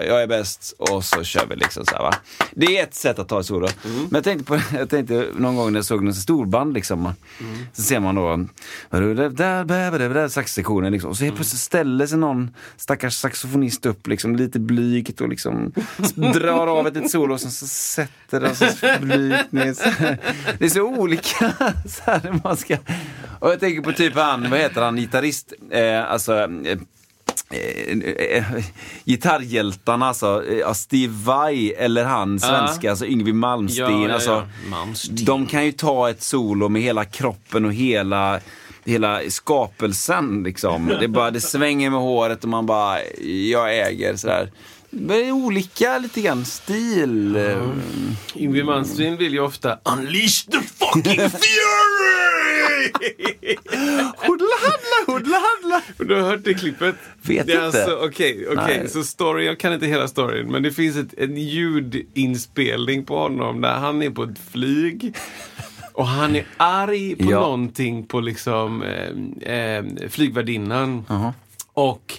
[0.06, 2.14] jag är bäst och så kör vi liksom så här, va.
[2.50, 3.68] Det är ett sätt att ta ett solo.
[3.82, 7.12] Men jag tänkte, på, jag tänkte någon gång när jag såg någon storband liksom.
[7.72, 8.46] Så ser man då
[10.28, 11.10] saxsektionen liksom.
[11.10, 15.72] Och så helt plötsligt ställer sig någon stackars saxofonist upp liksom lite blygt och liksom
[16.14, 19.76] drar av ett, ett solo och sen så sätter den sig blygt ner.
[20.58, 21.52] Det är så olika.
[21.86, 22.76] Så här, man ska...
[23.38, 26.78] Och jag tänker på typ han, vad heter han, gitarrist, eh, alltså eh,
[27.50, 28.44] eh, eh,
[29.04, 34.02] gitarrhjältarna, alltså eh, ja, Steve Vai eller han svenska, alltså Yngwie Malmsteen.
[34.02, 34.70] Ja, ja, alltså, ja.
[34.70, 35.24] Malmsteen.
[35.24, 38.40] De kan ju ta ett solo med hela kroppen och hela
[38.88, 40.86] Hela skapelsen liksom.
[41.00, 42.98] Det, bara, det svänger med håret och man bara,
[43.50, 44.50] jag äger sådär.
[44.98, 47.38] Det är olika lite grann stil.
[48.36, 52.92] Yngwie Malmsteen vill ju ofta unleash the fucking fury!
[54.16, 55.82] Hodla handla, hodla handla.
[55.98, 56.94] Du har hört det klippet?
[57.22, 57.64] Vet det inte.
[57.64, 58.78] Alltså, Okej, okej.
[58.78, 58.88] Nej.
[58.88, 63.60] så story, jag kan inte hela storyn, men det finns ett, en ljudinspelning på honom
[63.60, 65.16] där han är på ett flyg.
[65.92, 67.40] Och han är arg på Ja.
[67.40, 68.82] någonting på liksom
[69.40, 71.04] eh, eh, flygvärdinnan.
[71.72, 72.12] Och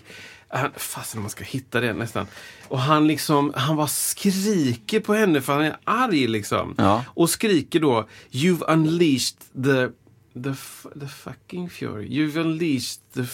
[0.49, 2.27] han, fasen man ska hitta det nästan.
[2.67, 6.75] Och han liksom, han bara skriker på henne för han är arg liksom.
[6.77, 7.05] Ja.
[7.07, 9.87] Och skriker då You've unleashed the,
[10.43, 10.55] the,
[10.99, 12.07] the fucking fury.
[12.07, 13.25] You've unleashed the...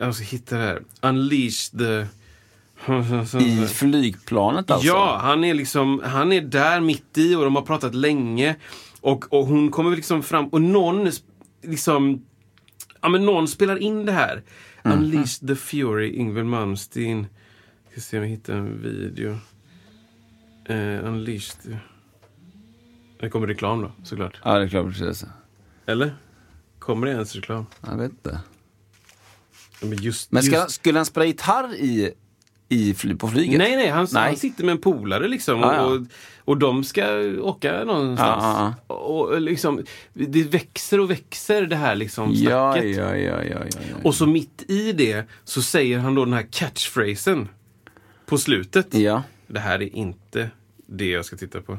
[0.00, 0.82] Jag ska hitta det här.
[1.00, 2.06] Unleashed the...
[3.38, 4.86] I flygplanet alltså?
[4.86, 8.56] Ja, han är liksom, han är där mitt i och de har pratat länge.
[9.00, 11.10] Och, och hon kommer liksom fram och någon
[11.62, 12.26] liksom,
[13.00, 14.42] ja men någon spelar in det här.
[14.82, 14.92] Mhm.
[14.92, 17.26] Unleash the Fury, Ingvar Malmsteen.
[17.90, 19.30] Ska se om jag hittar en video.
[20.70, 21.78] Uh, Unleash the...
[23.20, 24.40] Det kommer reklam då, såklart.
[24.44, 25.24] Ja, klart precis.
[25.86, 26.16] Eller?
[26.78, 27.66] Kommer det ens reklam?
[27.86, 28.40] Jag vet inte.
[29.82, 32.12] Men, just, Men ska, just, skulle han spela gitarr i
[32.68, 33.58] i på flyget?
[33.58, 34.22] Nej, nej han, Nej.
[34.22, 35.60] han sitter med en polare liksom.
[35.60, 35.82] Ja, ja.
[35.84, 36.00] Och,
[36.44, 38.44] och de ska åka någonstans.
[38.44, 42.96] Ja, Och, och liksom, det växer och växer det här liksom snacket.
[42.96, 43.96] ja, ja, ja, ja, ja.
[44.04, 47.48] Och så mitt i det så säger han då den här catchphrasen
[48.26, 48.94] på slutet.
[48.94, 50.50] Ja, Det här är inte
[50.86, 51.78] det jag ska titta på.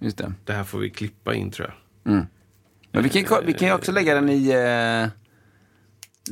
[0.00, 0.32] just det.
[0.44, 1.74] Det här får vi klippa in tror jag.
[2.92, 4.48] Men vi kan, vi kan ju också lägga den i...
[4.48, 5.08] Eh,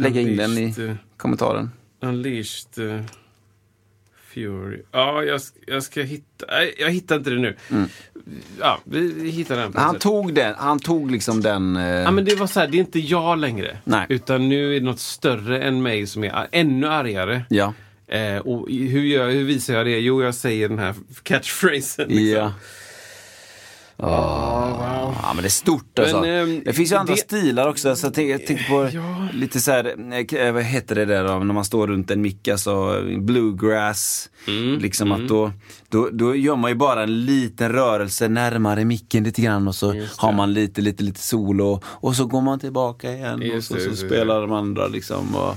[0.03, 1.71] lägga in den i Unleashed, eh, kommentaren.
[2.01, 3.01] Unleashed uh,
[4.37, 4.83] Fury.
[4.93, 6.47] Ja, jag, jag ska hitta...
[6.49, 7.57] Nej, jag hittar inte det nu.
[8.61, 9.73] Ja, vi, hittar den.
[9.75, 11.77] Han tog den, han tog liksom den...
[11.77, 13.79] Eh, Ja, men det var så här, det är inte jag längre.
[13.85, 14.07] Nej.
[14.09, 17.43] Utan nu är det något större än mig som är ännu argare.
[17.49, 17.75] Ja.
[18.09, 19.99] Eh, och hur, gör, hur visar jag det?
[20.01, 22.09] Jo, jag säger den här catchphrasen.
[22.09, 22.27] liksom.
[22.27, 22.53] Ja.
[23.99, 26.21] Ja, men det är stort alltså.
[26.21, 27.97] Men, ehm, det finns ju andra det- stilar också.
[27.97, 29.29] Så jag tänker, jag tänker på Ja.
[29.33, 29.85] lite så här,
[30.35, 34.31] eh, vad heter det där då, när man står runt en mick, alltså bluegrass.
[34.49, 35.53] Mm, Liksom att då,
[35.89, 39.95] då, då gör man ju bara en liten rörelse närmare micken lite grann och så
[40.17, 43.83] har man lite, lite, lite solo och så går man tillbaka igen Just och det,
[43.83, 44.09] så, så det.
[44.09, 45.35] spelar de andra liksom.
[45.37, 45.55] Och,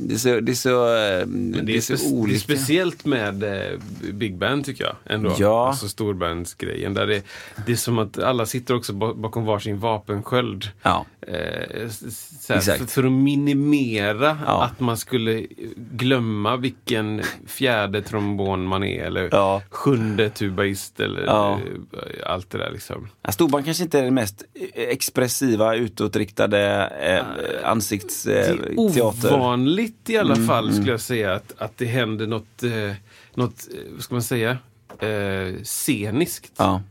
[0.00, 2.38] det är så, det är så, eh, Men det är så spe- det är olika.
[2.40, 3.78] speciellt med eh,
[4.12, 4.94] Big Band tycker jag.
[5.06, 5.34] Ändå.
[5.38, 5.68] Ja.
[5.68, 6.94] Alltså storbandsgrejen.
[6.94, 7.22] Där det,
[7.66, 10.68] det är som att alla sitter också ba- bakom varsin vapensköld.
[10.82, 11.06] Ja.
[11.20, 14.64] Eh, såhär, för, för att minimera Ja.
[14.64, 15.46] att man skulle
[15.76, 19.62] glömma vilken fjärde trombon man är eller Ja.
[19.70, 21.58] sjunde tubaist eller Ja.
[21.92, 23.08] eh, allt det där liksom.
[23.28, 24.44] Storband kanske inte är den mest
[24.74, 29.28] expressiva, utåtriktade eh, Det ansiktsteater.
[29.28, 29.36] är
[29.88, 32.92] ovanligt i alla Mm, fall skulle jag säga att, att det händer något, eh,
[33.34, 34.58] något eh, vad ska man säga,
[35.00, 36.52] eh, sceniskt.
[36.56, 36.82] Ja.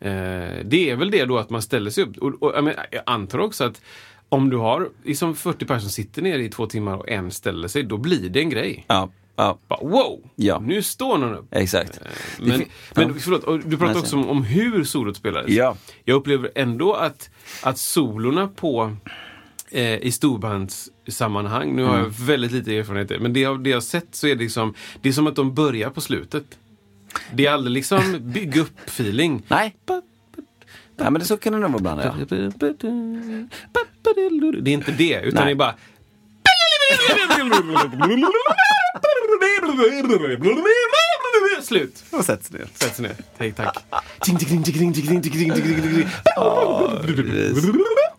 [0.00, 2.16] Eh, det är väl det då att man ställer sig upp.
[2.18, 3.80] Och, och, jag, menar, jag antar också att
[4.28, 7.68] om du har liksom 40 personer som sitter ner i två timmar och en ställer
[7.68, 8.84] sig, då blir det en grej.
[8.88, 10.20] Ja, ja, Bara, wow!
[10.36, 10.58] Ja.
[10.60, 11.46] Nu står någon upp.
[11.50, 12.00] exakt.
[12.00, 12.64] Eh, Men,
[12.94, 13.14] men ja.
[13.18, 15.50] förlåt, du pratade också om, om hur solot spelades.
[15.50, 15.76] Ja.
[16.04, 17.30] Jag upplever ändå att,
[17.62, 18.96] att solorna på
[19.74, 22.02] eh, i storbandssammanhang, nu har Mm.
[22.04, 25.08] jag väldigt lite erfarenhet, men det det jag har sett så är det liksom, det
[25.08, 26.44] är som att de börjar på slutet.
[27.34, 29.42] Det är aldrig liksom bygga upp feeling.
[29.48, 29.76] Nej.
[30.96, 32.00] Nej, men det så kan det nog vara ibland.
[32.00, 32.14] Ja.
[34.62, 35.44] Det är inte det, utan Nej.
[35.44, 35.74] det är bara
[41.62, 42.04] Slut.
[42.10, 42.66] Och sätts ner.
[42.74, 43.16] Sätt sig ner.
[43.38, 43.76] Hej, tack.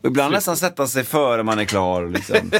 [0.05, 2.03] Och ibland nästan sätta sig före man är klar.
[2.03, 2.51] Och liksom,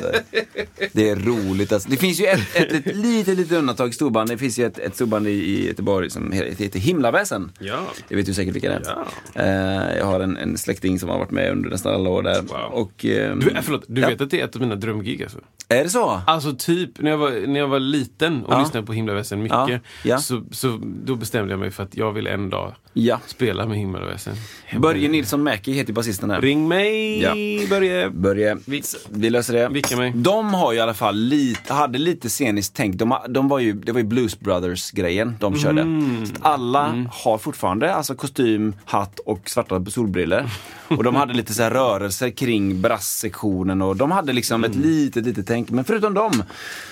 [0.92, 1.72] det är roligt.
[1.72, 1.90] Alltså.
[1.90, 4.30] Det finns ju ett, ett, ett litet, litet undantag i storband.
[4.30, 7.52] Det finns ju ett, ett storband i, i Göteborg som heter Himlaväsen.
[7.60, 7.80] Ja.
[8.08, 8.82] Det vet du säkert vilka det är.
[8.86, 9.42] Ja.
[9.42, 12.42] Eh, jag har en, en, släkting som har varit med under nästan alla år där.
[12.42, 12.72] Wow.
[12.72, 14.08] Och, ehm, eh, du, förlåt, du ja.
[14.08, 15.40] vet att det är ett av mina drömgig alltså?
[15.70, 16.22] Är det så?
[16.28, 18.60] Alltså typ, när jag var, när jag var liten och ja.
[18.60, 19.82] lyssnade på Himlaväsen mycket.
[20.22, 23.20] Så, så då bestämde jag mig för att jag vill en dag Ja.
[23.28, 24.36] spela med Himlaväsen.
[24.80, 26.42] Börje Nilsson Mäki heter basisten där.
[26.42, 27.34] Ring mig Ja.
[27.70, 28.10] Börje.
[28.10, 29.70] Börje, Vi- vi löser det.
[29.70, 30.12] Vicka mig.
[30.16, 32.96] De har ju i alla fall lite, hade lite sceniskt tänk.
[32.96, 35.82] De, de var ju, det var ju Blues Brothers-grejen de körde.
[35.82, 36.26] Mm.
[36.26, 40.50] Så alla har fortfarande alltså kostym, hatt och svarta solbriller.
[40.88, 44.72] Och de hade lite så här rörelser kring brasssektionen och de hade liksom Mm.
[44.72, 45.70] ett litet, litet tänk.
[45.70, 46.44] Men förutom dem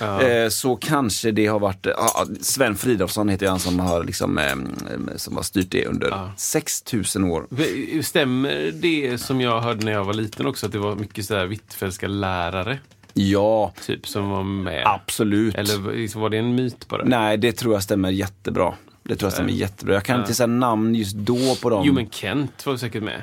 [0.02, 4.38] eh, så kanske det har varit, ja, Sven Fridolfsson heter ju han som har liksom,
[4.38, 4.56] eh,
[5.16, 7.48] som har styrt det under 6000 år.
[8.02, 11.36] Stämmer det som jag hörde när jag var liten också, att det var mycket så
[11.36, 12.80] här Hvitfeldtska lärare
[13.14, 14.84] Ja, typ som var med?
[14.86, 15.56] absolut.
[15.56, 17.04] Eller liksom, var det en myt bara?
[17.06, 18.74] Nej, det tror jag stämmer jättebra.
[19.04, 19.94] Det tror jag stämmer jättebra.
[19.94, 21.84] Jag kan inte säga namn just då på dem.
[21.86, 23.22] Jo men Kent var säkert med.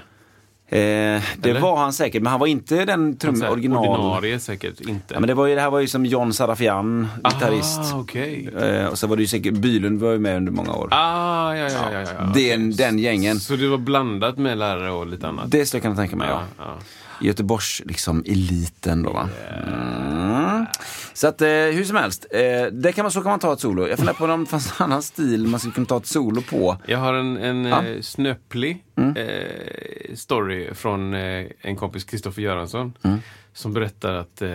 [0.79, 3.89] Eh, det var han säkert, men han var inte den Så trum här, original.
[3.89, 5.15] Ordinarie säkert inte.
[5.15, 7.81] Ja, men det, var ju, det här var ju som John Sarafian, gitarrist.
[7.95, 8.49] Ah, okej.
[8.61, 10.89] Eh, och så var det ju säkert, Bylund var ju med under många år.
[10.91, 12.33] Ah, ja, ja, ja, ja, ja.
[12.35, 13.41] Den, den gängen.
[13.41, 15.51] Så det var blandat med lärare och lite annat?
[15.51, 16.43] Det skulle jag kunna tänka mig, ja.
[16.59, 16.75] ja.
[17.21, 19.29] Göteborgs, liksom, eliten då va.
[19.67, 20.67] Mm.
[21.13, 22.41] Så att, eh, hur som helst, eh,
[22.73, 23.87] det kan man, så kan man ta ett solo.
[23.89, 26.43] Jag funderar på om det fanns en annan stil man skulle kunna ta ett solo
[26.43, 26.77] på.
[26.87, 27.79] Jag har en, en Ja.
[27.81, 27.95] Mm.
[27.97, 28.85] eh, snöplig
[29.17, 32.93] eh, story från eh, en kompis, Kristoffer Göransson.
[33.03, 33.19] Mm.
[33.53, 34.51] Som berättar att, eh,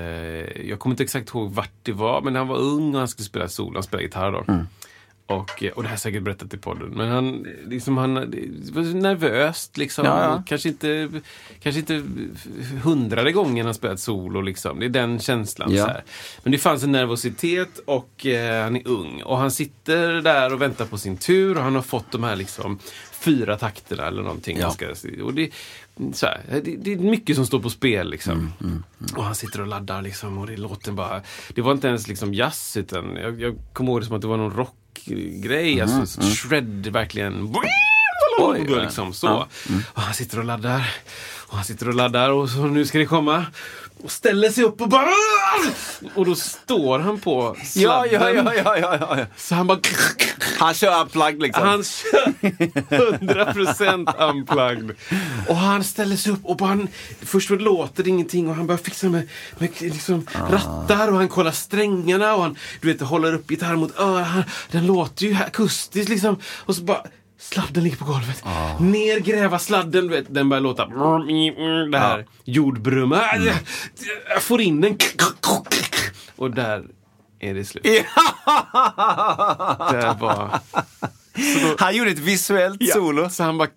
[0.69, 3.25] jag kommer inte exakt ihåg vart det var, men han var ung och han skulle
[3.25, 4.43] spela solo, han spelade gitarr då.
[4.53, 4.67] Mm.
[5.27, 6.89] Och, och det här har jag säkert berättat i podden.
[6.89, 10.05] Men han, liksom, han var nervöst liksom.
[10.05, 10.43] Ja, ja.
[10.47, 11.09] Kanske inte,
[11.59, 12.03] kanske inte
[12.83, 14.79] hundrade gången han spelat solo liksom.
[14.79, 15.73] Det är den känslan.
[15.73, 15.85] Ja.
[15.85, 16.03] Så här.
[16.43, 19.21] Men det fanns en nervositet och eh, han är ung.
[19.21, 22.35] Och han sitter där och väntar på sin tur och han har fått de här
[22.35, 22.79] liksom
[23.11, 24.57] fyra takterna eller någonting.
[24.59, 24.71] Ja.
[24.71, 24.87] Ska,
[25.23, 25.51] och det,
[26.13, 28.53] så här, det, det är mycket som står på spel liksom.
[28.61, 28.83] Mm,
[29.15, 31.21] Och han sitter och laddar liksom och det låter bara...
[31.53, 34.27] Det var inte ens liksom jazz utan jag, jag kommer ihåg det som att det
[34.27, 34.53] var någon
[34.95, 35.81] rockgrej.
[35.81, 37.55] Alltså shred verkligen.
[38.39, 39.27] Oj, liksom så.
[39.27, 39.47] Ja.
[39.93, 40.91] Och han sitter och laddar.
[41.47, 43.45] Och han sitter och laddar och så nu ska det komma.
[44.03, 45.07] Och ställer sig upp och bara...
[46.15, 48.45] Och då står han på Ja, sladden.
[48.45, 49.25] ja, ja, ja, ja, ja.
[49.37, 49.79] Så han bara...
[50.57, 51.63] Han kör unplugged liksom.
[51.67, 54.95] Han kör 100% unplugged.
[55.47, 56.87] Och han ställer sig upp och bara, han,
[57.21, 59.27] först låter det ingenting och han börjar fixa med,
[59.57, 63.99] med liksom rattar och han kollar strängarna och han du vet, håller upp gitarren mot
[63.99, 64.45] örat.
[64.71, 66.37] Den låter ju akustiskt liksom.
[66.45, 67.03] Och så bara
[67.37, 68.43] Sladden ligger på golvet.
[68.79, 70.09] Ner gräva sladden.
[70.09, 70.85] Vet, den börjar låta
[71.91, 73.21] det här jordbrumma.
[74.29, 74.97] Jag får in den.
[76.35, 76.83] Och där
[77.39, 77.83] är det slut.
[79.91, 80.59] Där var...
[81.79, 83.29] Han gjorde ett visuellt solo.
[83.29, 83.69] Så han bara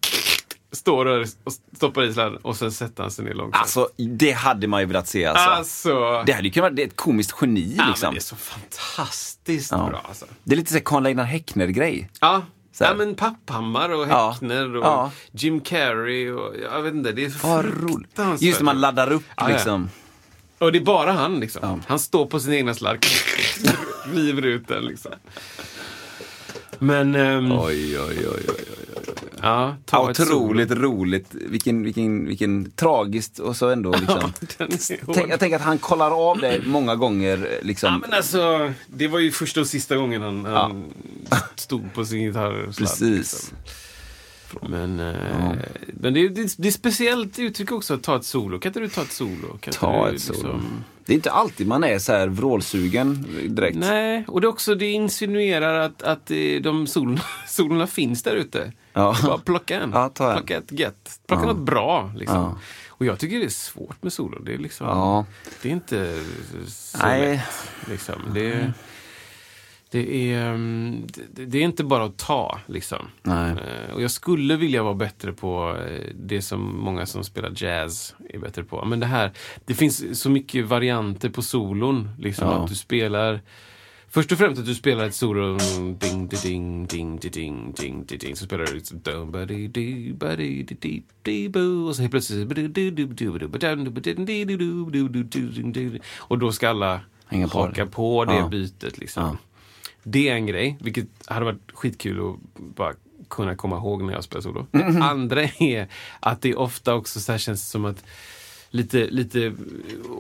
[0.73, 3.63] står där och stoppar i sladden och sen sätter han sig ner långsamt.
[3.63, 3.89] Alltså,
[4.19, 5.51] det hade man ju velat se alltså.
[5.51, 8.15] Alltså, Det hade ju kunnat vara det är ett komiskt geni ja, liksom.
[8.15, 9.89] det är så fantastiskt Ja.
[9.91, 10.03] bra.
[10.09, 10.25] Alltså.
[10.45, 12.11] Det är lite såhär Karl-Einar Häckner-grej.
[12.21, 12.43] Ja.
[12.85, 14.31] Ja, men Papphammar och Ja.
[14.31, 15.11] Häckner och Ja.
[15.33, 18.43] Jim Carrey och jag vet inte, det är så fruktansvärt.
[18.43, 19.49] Just när man laddar upp Ja, ja.
[19.49, 19.91] liksom.
[20.59, 21.61] Och det är bara han liksom.
[21.63, 21.79] Ja.
[21.87, 23.07] Han står på sin egna sladd,
[24.15, 25.13] river ut den liksom.
[26.79, 28.78] Men, ehm, Oj, oj, oj, oj.
[29.43, 31.27] Ja, Otroligt roligt.
[31.31, 34.33] Vilken, vilken, vilken tragiskt och så ändå liksom.
[35.15, 37.59] Tänk, jag tänker att han kollar av det många gånger.
[37.63, 37.93] Liksom.
[37.93, 40.85] Ja, men alltså, det var ju första och sista gången han, han
[41.55, 42.77] stod på sin gitarrsladd.
[42.77, 43.09] Precis.
[43.09, 43.59] Liksom.
[44.63, 45.53] Men, eh,
[45.87, 48.59] men det, är, det, det är speciellt uttryck också att ta ett solo.
[48.59, 49.59] Kan inte du ta ett solo?
[49.61, 50.61] Kan Ta du, ett solo.
[51.05, 53.79] Det är inte alltid man är så här vrålsugen direkt.
[53.79, 58.73] Nej, och det också det insinuerar att, att eh, de solorna, solorna finns där ute.
[58.99, 59.17] Ja.
[59.23, 59.91] Bara plocka en.
[59.93, 60.13] Ja, en.
[60.13, 61.21] Plocka ett get.
[61.27, 61.53] Plocka Ja.
[61.53, 62.13] något bra.
[62.17, 62.59] Liksom.
[62.89, 64.39] Och jag tycker det är svårt med solo.
[64.43, 65.25] Det är, liksom,
[65.63, 66.25] det är inte
[66.67, 67.21] så Nej.
[67.37, 67.71] lätt.
[67.91, 68.15] Liksom.
[68.35, 68.73] Det,
[69.91, 72.59] det, är, mm, det, är inte bara att ta.
[72.67, 73.07] Liksom.
[73.23, 73.51] Nej.
[73.51, 78.15] Eh, Och jag skulle vilja vara bättre på eh, det som många som spelar jazz
[78.29, 78.85] är bättre på.
[78.85, 79.33] Men det här,
[79.65, 82.09] det finns så mycket varianter på solon.
[82.19, 83.41] Liksom, att du spelar
[84.11, 85.59] Först och främst att du spelar ett solo,
[85.99, 89.01] ding, di, ding, ding, di, ding, ding, di, ding, så spelar du liksom
[91.89, 92.49] och så helt plötsligt
[96.19, 97.91] och då ska alla Hänga på haka det.
[97.91, 98.49] på det Ja.
[98.49, 98.99] bytet.
[98.99, 99.23] Liksom.
[99.23, 99.37] Ja.
[100.03, 102.37] Det är en grej, vilket hade varit skitkul att
[102.77, 102.93] bara
[103.31, 104.67] kunna komma ihåg när jag spelar solo.
[104.73, 104.93] Mm-hmm.
[104.99, 105.89] Det andra är
[106.21, 108.05] att det ofta också så känns som att
[108.71, 109.53] lite, lite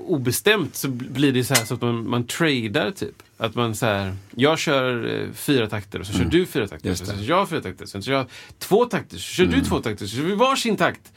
[0.07, 3.22] obestämt så blir det så här så att man, man tradar typ.
[3.36, 6.86] Att man så här, jag kör eh, fyra takter och så kör du fyra takter.
[6.88, 6.96] Mm.
[6.96, 7.18] Så det.
[7.18, 7.86] kör jag fyra takter.
[7.86, 8.26] Sen kör jag
[8.59, 9.59] två takter, så kör Mm.
[9.59, 10.07] du två takter.
[10.07, 11.12] Så kör vi varsin takt.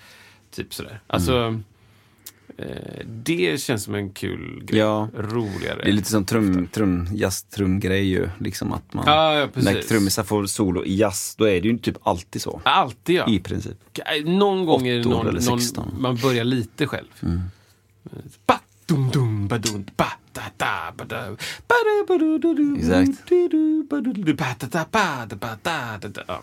[0.52, 1.00] Typ sådär.
[1.08, 1.58] Alltså, eh,
[3.06, 4.80] det känns som en kul grej.
[4.80, 5.10] Ja.
[5.18, 5.82] Roligare.
[5.84, 8.30] Det är lite som trum, trum, jazz-trumgrej ju.
[8.40, 11.78] Liksom att man, Ja, ja, när trummisar får solo i jazz, då är det ju
[11.78, 12.62] typ alltid så.
[12.64, 13.30] Alltid ja.
[13.30, 13.78] I princip.
[14.26, 15.96] Någon gång är det någon, någon, 16.
[16.00, 17.08] man börjar lite själv.
[18.46, 18.60] Ba,
[18.92, 21.22] dum, dum, ba, dum, ba, da, da, ba, da,
[21.68, 23.30] ba, da, ba, du, du, du, Exakt.
[23.30, 26.40] du, du, ba, du, du, ba, da, da, ba, da, ba, da, da, da.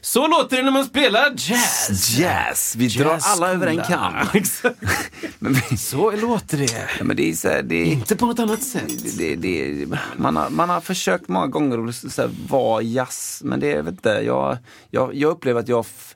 [0.00, 2.10] Så låter det när man spelar jazz.
[2.18, 2.74] Jazz!
[2.76, 4.14] Vi drar alla över en kam.
[4.34, 4.76] Exakt.
[5.38, 6.88] Men, vi- Så låter det.
[6.98, 9.18] ja, men det är så här, det, Inte på något annat sätt.
[9.18, 13.60] det, det, man, har, man har försökt många gånger att så här, vara jazz, men
[13.60, 14.58] det är vet inte, jag,
[14.90, 16.14] jag, jag upplever att jag f-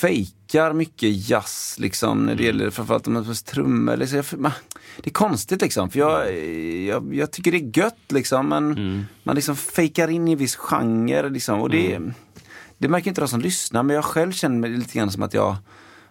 [0.00, 0.41] fejkar
[0.72, 3.96] mycket jazz liksom när det gäller framförallt om man trummor.
[3.96, 4.52] Liksom, jag, man,
[4.96, 6.38] det är konstigt liksom, för jag,
[6.86, 10.56] jag, jag tycker det är gött liksom, men man liksom fejkar in i en viss
[10.56, 12.00] genre liksom, och det,
[12.78, 15.34] det märker inte de som lyssnar, men jag själv känner mig lite grann som att
[15.34, 15.56] jag,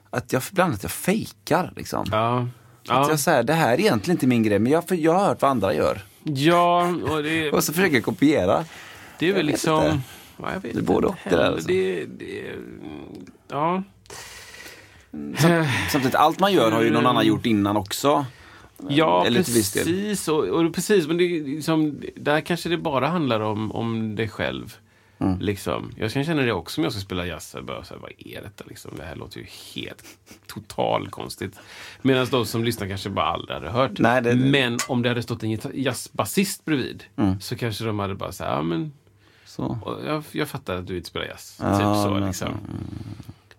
[0.09, 2.05] att jag ibland att jag fejkar liksom.
[2.11, 2.37] Ja.
[2.41, 2.47] Att
[2.83, 3.09] Ja.
[3.09, 5.51] jag säger det här är egentligen inte min grej, men jag, jag har hört vad
[5.51, 6.01] andra gör.
[6.23, 8.65] ja, och det, Och så försöker jag kopiera.
[9.19, 9.83] det är väl liksom...
[9.85, 9.99] inte.
[10.37, 11.67] Ja, jag vet Det är både och det där, alltså.
[11.67, 12.43] Det, det,
[13.47, 13.83] ja.
[15.91, 18.25] Samtidigt, allt man gör har ju någon annan gjort innan också.
[18.89, 20.27] Ja, Eller precis.
[20.27, 24.75] Och, och precis, men det, liksom, där kanske det bara handlar om, om dig själv.
[25.19, 25.39] Mm.
[25.39, 25.91] Liksom.
[25.97, 27.51] Jag kan känna det också om jag ska spela jazz.
[27.55, 28.63] Jag bara, så här, vad är detta?
[28.67, 28.91] Liksom?
[28.97, 29.45] Det här låter ju
[29.75, 30.03] helt
[30.47, 31.59] total konstigt.
[32.01, 33.91] Medan de som lyssnar kanske bara aldrig hade hört.
[33.99, 37.39] Nej, det- Men om det hade stått en jazzbasist bredvid Mm.
[37.41, 38.91] så kanske de hade bara så här, ja men
[39.45, 39.77] Så.
[40.05, 41.57] Jag, jag fattar att du inte spelar jazz.
[41.61, 42.49] Ja, typ så, liksom.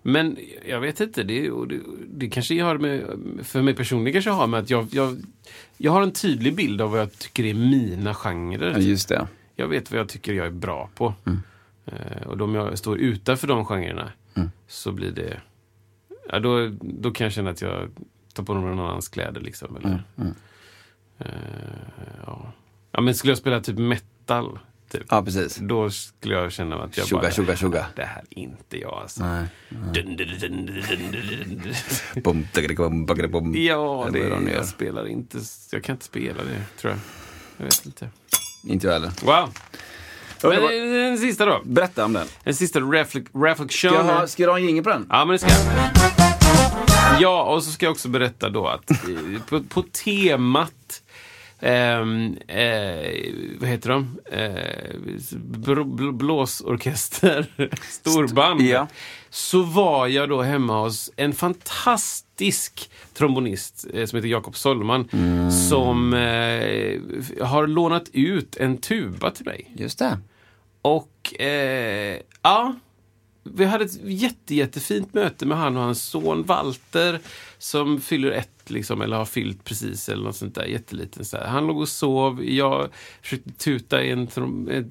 [0.03, 0.39] Men
[0.69, 3.07] jag vet inte, det, det, det kanske har med,
[3.43, 5.23] för mig personligen kanske har med att jag, jag,
[5.77, 8.71] jag har en tydlig bild av vad jag tycker är mina genrer.
[8.71, 9.27] Ja, just det.
[9.57, 11.15] Jag vet vad jag tycker jag är bra på.
[11.27, 11.39] Mm.
[11.87, 14.51] Eh, och om jag står utanför de genrerna Mm.
[14.67, 15.41] så blir det...
[16.29, 17.89] Ja, då, då kan jag känna att jag
[18.35, 19.41] tar på någon annans kläder.
[19.41, 20.35] Liksom, eller, Mm,
[21.19, 21.27] Eh,
[22.27, 22.53] ja.
[22.93, 24.59] ja, men skulle jag spela typ metal,
[24.93, 25.57] typ, Ja, precis.
[25.57, 27.33] då skulle jag känna att jag Tjoga, bara...
[27.33, 27.87] tjoga, tjoga.
[27.97, 29.25] Det här är inte jag alltså.
[29.25, 29.47] Nej.
[32.15, 33.55] Bom, bom, bom.
[33.57, 34.49] Ja, det, gör.
[34.55, 35.39] jag spelar inte.
[35.73, 37.01] Jag kan inte spela det, tror jag.
[37.57, 38.09] Jag vet inte.
[38.67, 39.13] Inte jag heller.
[39.25, 39.49] Wow!
[40.43, 41.61] Men den sista då.
[41.65, 42.27] Berätta om den.
[42.45, 43.91] En sista reflek- reflection.
[43.93, 45.07] Ska ha, ska jag ha en jingel på den?
[45.11, 45.59] Ja, men det ska jag.
[47.21, 48.97] Ja, och så ska jag också berätta då att eh,
[49.49, 51.02] på, på temat
[53.61, 54.19] vad heter de?
[54.33, 54.95] Eh,
[55.33, 57.47] bl- bl- blåsorkester,
[57.91, 58.61] storband.
[58.61, 58.89] Ja.
[59.31, 65.09] Så var jag då hemma hos en fantastisk trombonist eh, som heter Jakob Sollman.
[65.69, 69.71] Som eh, har lånat ut en tuba till mig.
[69.77, 70.19] Just det.
[70.83, 72.75] Och eh, ja,
[73.43, 77.21] vi hade ett jätte, jättefint möte med han och hans son Walter
[77.59, 81.25] som fyller ett, liksom, eller har fyllt precis, eller något sånt där, jätteliten.
[81.25, 81.47] Så här.
[81.47, 82.89] Han låg och sov, jag
[83.23, 84.29] försökte tuta i en,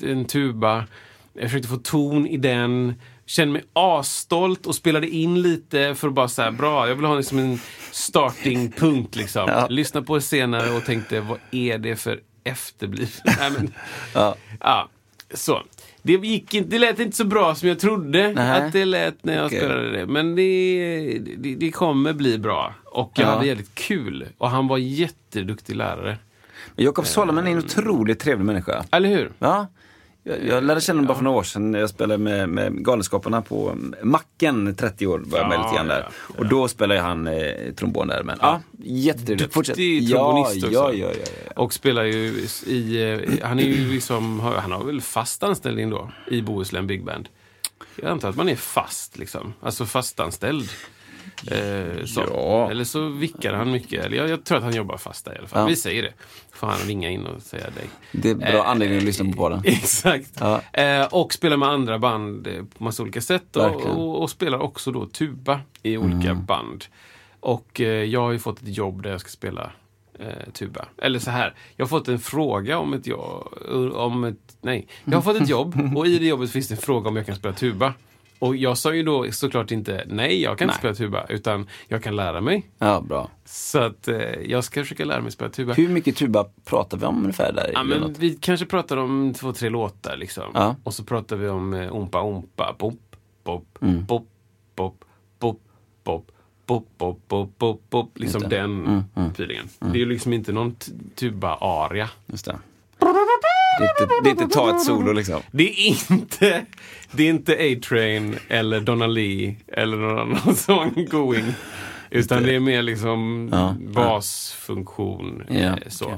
[0.01, 0.85] en, tuba,
[1.33, 2.93] jag försökte få ton i den,
[3.25, 7.15] kände mig asstolt och spelade in lite för att bara säga bra, jag vill ha
[7.15, 7.59] liksom en
[7.91, 9.45] starting punkt liksom.
[9.47, 9.67] Ja.
[9.69, 13.21] Lyssna på det senare och tänkte, vad är det för efterblivet?
[14.13, 14.35] Ja.
[14.59, 14.89] Ja,
[15.33, 15.61] så.
[16.03, 18.61] Det, gick inte, det lät inte så bra som jag trodde Nej.
[18.61, 19.57] att det lät när jag Okej.
[19.59, 20.05] spelade det.
[20.05, 22.73] Men det, det, det kommer bli bra.
[22.85, 23.31] Och jag Ja.
[23.31, 24.27] hade jävligt kul.
[24.37, 26.17] Och han var jätteduktig lärare.
[26.75, 28.83] Jakob Solomon är en otroligt trevlig människa.
[28.91, 29.31] Eller hur?
[29.39, 29.67] Ja.
[30.23, 32.85] Jag, jag lärde känna honom bara för några år sedan när jag spelade med, med
[32.85, 36.07] Galenskaparna på Macken, 30 år var jag med lite grann där.
[36.37, 38.23] Och då spelade han eh, trombon där.
[38.23, 39.53] Men ja, jättetrevligt.
[39.53, 39.75] Fortsätt.
[39.75, 40.73] Duktig ja, trombonist också.
[40.73, 41.61] ja, ja, ja, ja.
[41.61, 43.11] Och spelar ju i...
[43.39, 44.39] eh, Han är ju liksom...
[44.39, 47.29] Han har väl fast anställning då i Bohuslän Big Band.
[47.95, 49.53] Jag antar att man är fast liksom.
[49.61, 50.69] Alltså fastanställd.
[51.47, 52.23] Eh, så.
[52.27, 52.71] Ja.
[52.71, 54.05] Eller så vickar han mycket.
[54.05, 55.59] Eller jag, jag tror att han jobbar fast där i alla fall.
[55.59, 55.65] Ja.
[55.65, 56.13] Vi säger det.
[56.51, 57.87] Får han ringa in och säga det.
[58.21, 59.61] Det är bra anledning att lyssna på podden.
[59.65, 60.31] Exakt.
[60.39, 60.61] Ja.
[60.73, 63.55] Eh, och spelar med andra band eh, på massa olika sätt.
[63.55, 66.45] Och, och, och spelar också då tuba i olika Mm.
[66.45, 66.85] band.
[67.39, 69.71] Och eh, jag har ju fått ett jobb där jag ska spela
[70.19, 70.85] eh, tuba.
[70.97, 73.47] Eller så här, jag har fått en fråga om ett jobb.
[73.93, 76.81] Om ett, nej, jag har fått ett jobb och i det jobbet finns det en
[76.81, 77.93] fråga om jag kan spela tuba.
[78.41, 80.73] Och jag sa ju då såklart inte nej, jag kan nej.
[80.73, 82.69] inte spela tuba, utan jag kan lära mig.
[82.77, 83.29] Ja, bra.
[83.45, 85.73] Så att eh, jag ska försöka lära mig spela tuba.
[85.73, 87.53] Hur mycket tuba pratar vi om ungefär?
[87.53, 90.43] Där ja, men vi kanske pratar om två, tre låtar liksom.
[90.53, 90.75] Ja.
[90.83, 94.07] Och så pratar vi om eh, ompa, ompa, pop, pop, mm.
[94.07, 94.27] pop,
[94.75, 95.05] pop,
[95.39, 95.61] pop,
[96.03, 96.31] pop.
[96.65, 98.19] Pop, pop, pop, pop, pop.
[98.19, 99.69] Liksom den mm, mm, feelingen.
[99.81, 99.93] Mm.
[99.93, 100.75] Det är ju liksom inte någon
[101.15, 102.09] tuba-aria.
[102.25, 102.59] Just det.
[104.23, 105.41] Det är inte, ta ett solo liksom.
[105.51, 106.65] Det är inte
[107.11, 111.53] Det är inte A-Train eller Donna Lee eller någon annan sån going.
[112.09, 115.43] Utan det är mer liksom Ja, basfunktion.
[115.49, 116.05] Ja, eh, så.
[116.05, 116.17] okej.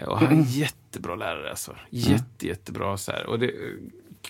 [0.00, 1.76] Eh, och han är en jättebra lärare alltså.
[1.90, 3.26] Jätte, jättebra så här.
[3.26, 3.52] Och det är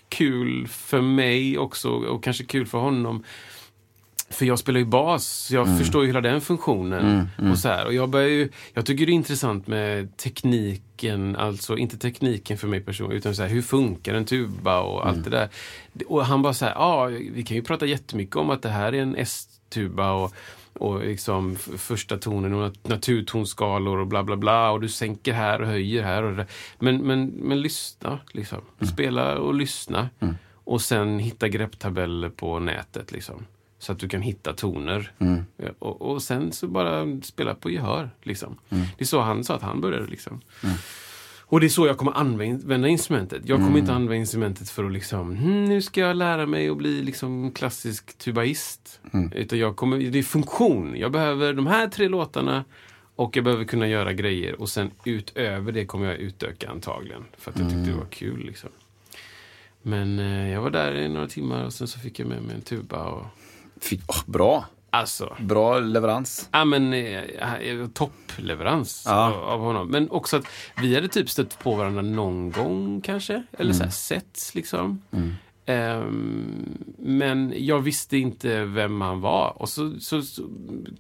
[0.09, 3.25] kul för mig också och kanske kul för honom.
[4.35, 7.29] För jag spelar ju bas, så jag förstår ju hela den funktionen.
[7.51, 7.87] Och så här.
[7.87, 12.69] Och jag, börjar ju, jag tycker det är intressant med tekniken, alltså inte tekniken för
[12.69, 15.49] mig personligen, utan så här, hur funkar en tuba och allt det där.
[16.07, 18.95] Och han bara så här, ja, vi kan ju prata jättemycket om att det här
[18.95, 20.35] är en S-tuba och,
[20.79, 25.61] och liksom första tonen och nat- naturtonskalor och bla bla bla och du sänker här
[25.61, 26.23] och höjer här.
[26.23, 26.47] Och där.
[26.79, 28.61] Men, men, men lyssna, liksom.
[28.93, 30.09] Spela och lyssna.
[30.67, 33.13] Och sen hitta grepptabeller på nätet.
[33.13, 33.47] Liksom.
[33.85, 35.13] Så att du kan hitta toner.
[35.57, 38.11] Ja, Och, och sen så bara spela på gehör.
[38.23, 38.57] Liksom.
[38.69, 40.07] Det är så han sa att han började.
[40.07, 40.41] Liksom.
[41.47, 43.43] Och det är så jag kommer använda instrumentet.
[43.45, 46.77] Jag kommer inte använda instrumentet för att liksom, hm, nu ska jag lära mig att
[46.77, 49.01] bli liksom klassisk tubaist.
[49.35, 50.97] Utan jag kommer, det är funktion.
[50.97, 52.65] Jag behöver de här tre låtarna
[53.17, 54.61] och jag behöver kunna göra grejer.
[54.61, 57.25] Och sen utöver det kommer jag utöka antagligen.
[57.39, 58.45] För att jag tyckte det var kul.
[58.47, 58.71] Liksom.
[59.83, 62.55] Men eh, jag var där i några timmar och sen så fick jag med mig
[62.55, 63.05] en tuba.
[63.05, 63.27] Och,
[63.81, 64.65] Fick, åh, bra.
[64.91, 66.49] alltså, Bra leverans.
[66.53, 69.33] Ja men eh, toppleverans Ja.
[69.33, 69.89] av, av honom.
[69.89, 70.45] Men också att
[70.83, 73.43] vi hade typ stött på varandra någon gång kanske.
[73.59, 75.03] Eller så här setts liksom.
[75.67, 79.63] Ehm, men jag visste inte vem han var.
[79.63, 80.43] Och så, så, så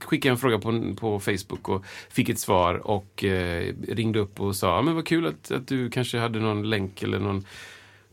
[0.00, 4.40] skickade jag en fråga på, på Facebook och fick ett svar och eh, ringde upp
[4.40, 7.44] och sa, "Ja, men vad kul att, att du kanske hade någon länk eller någon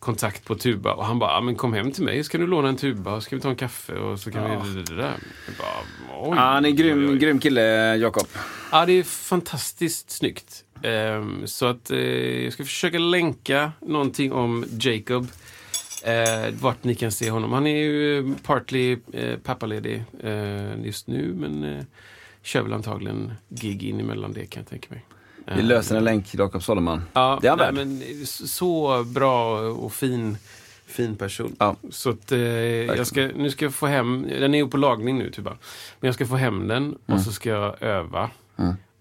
[0.02, 0.94] kontakt på tuba.
[0.94, 3.24] Och han bara, "Ja, men kom hem till mig, ska du låna en tuba och
[3.24, 4.82] ska vi ta en kaffe och så kan vi...
[4.84, 5.16] Det där.
[5.60, 7.18] Bara, oj, Ja, han är oj, grym, oj.
[7.18, 8.28] grym kille, Jakob.
[8.72, 10.64] Ja, det är fantastiskt snyggt.
[10.84, 12.00] Ehm, så att eh,
[12.44, 15.28] jag ska försöka länka någonting om Jacob.
[16.04, 17.52] Eh, vart ni kan se honom.
[17.54, 21.84] Han är ju eh, partly eh, pappaledig eh, just nu men eh,
[22.44, 25.06] kör väl antagligen gig in emellan det kan jag tänka mig.
[25.56, 27.02] Vi löser en länk, Jakob Solomon.
[27.14, 30.38] Ja, Det är han nej, men så bra och fin,
[30.86, 31.56] fin person.
[31.60, 31.76] Ja.
[31.90, 35.18] Så att, eh, jag ska, nu ska jag få hem, den är ju på lagning
[35.18, 35.46] nu typ.
[35.46, 35.58] Men
[36.00, 38.30] jag ska få hem den och så ska jag öva.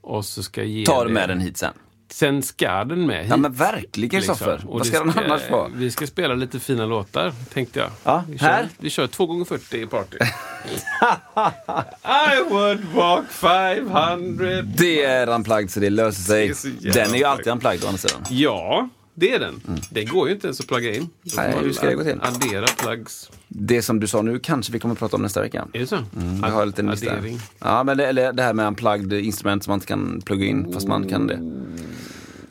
[0.01, 1.73] Och så ska jag ge Ta med den hit sen.
[2.13, 3.31] Sen ska den med hit.
[3.31, 4.59] Ja men verkligen liksom.
[4.65, 5.69] Vad ska den annars vara?
[5.75, 7.91] Vi ska spela lite fina låtar, tänkte jag.
[8.05, 8.63] Ja, vi, här?
[8.63, 10.17] Kör, vi kör 2 gånger 40 i party.
[12.05, 16.53] I would walk 500 Det är unplugged så det löser sig.
[16.81, 17.85] Det är Den är ju alltid unplugged.
[17.85, 18.25] å andra sidan.
[18.31, 19.61] Ja, det är den.
[19.91, 21.09] Det går ju inte ens att plugga in.
[21.23, 22.21] Då Nej, hur ska det gå till?
[22.23, 23.31] Addera plugs.
[23.49, 25.67] Det som du sa nu kanske vi kommer att prata om nästa vecka.
[25.73, 25.97] Är det så?
[25.97, 27.13] Mm, jag har lista.
[27.13, 27.41] Addering.
[27.59, 30.73] Ja, men det, eller det här med unplugged instrument som man inte kan plugga in
[30.73, 31.41] fast man kan det.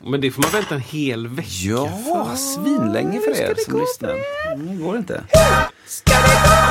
[0.04, 4.16] Men det får man vänta en hel vecka Ja, svinlänge för er som lyssnar.
[4.54, 5.22] Mm, Det går inte.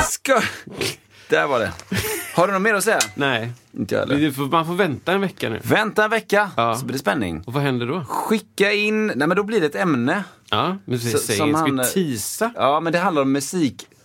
[0.09, 0.41] Ska...
[1.30, 1.71] Där var det.
[2.36, 2.99] Har du något mer att säga?
[3.15, 4.32] Nej, Inte jag heller.
[4.38, 5.59] det man får vänta en vecka nu.
[5.63, 6.75] Vänta en vecka Ja.
[6.75, 7.43] så blir det spänning.
[7.45, 8.05] Och vad händer då?
[8.07, 10.23] Skicka in, nej men då blir det ett ämne.
[10.49, 12.51] Ja, men säger, som ska han- vi teasa?
[12.55, 13.32] Ja, men det handlar om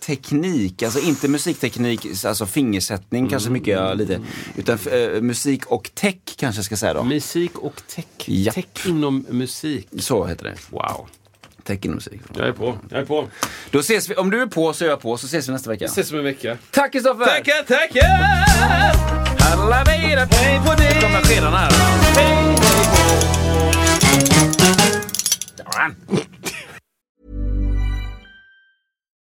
[0.07, 0.83] musikteknik.
[0.83, 4.19] Alltså inte musikteknik, alltså fingersättning kanske mycket ja, lite.
[4.55, 7.03] Utan eh, musik och tech kanske jag ska säga då.
[7.03, 8.05] Musik och tech.
[8.25, 8.55] Japp.
[8.55, 9.87] Tech inom musik.
[9.99, 10.55] Så heter det.
[10.69, 11.07] Wow.
[11.63, 12.21] Tech inom musik.
[12.35, 12.77] Jag är på.
[12.89, 13.27] Jag är på.
[13.71, 15.69] Då ses vi, om du är på så är jag på, så ses vi nästa
[15.69, 15.85] vecka.
[15.85, 16.57] Ses om en vecka.
[16.71, 17.25] Tack Kristoffer!
[17.25, 18.45] Tackar, tackar!
[20.31, 20.95] Hej på dig!
[20.95, 21.71] Nu kommer skedarna här.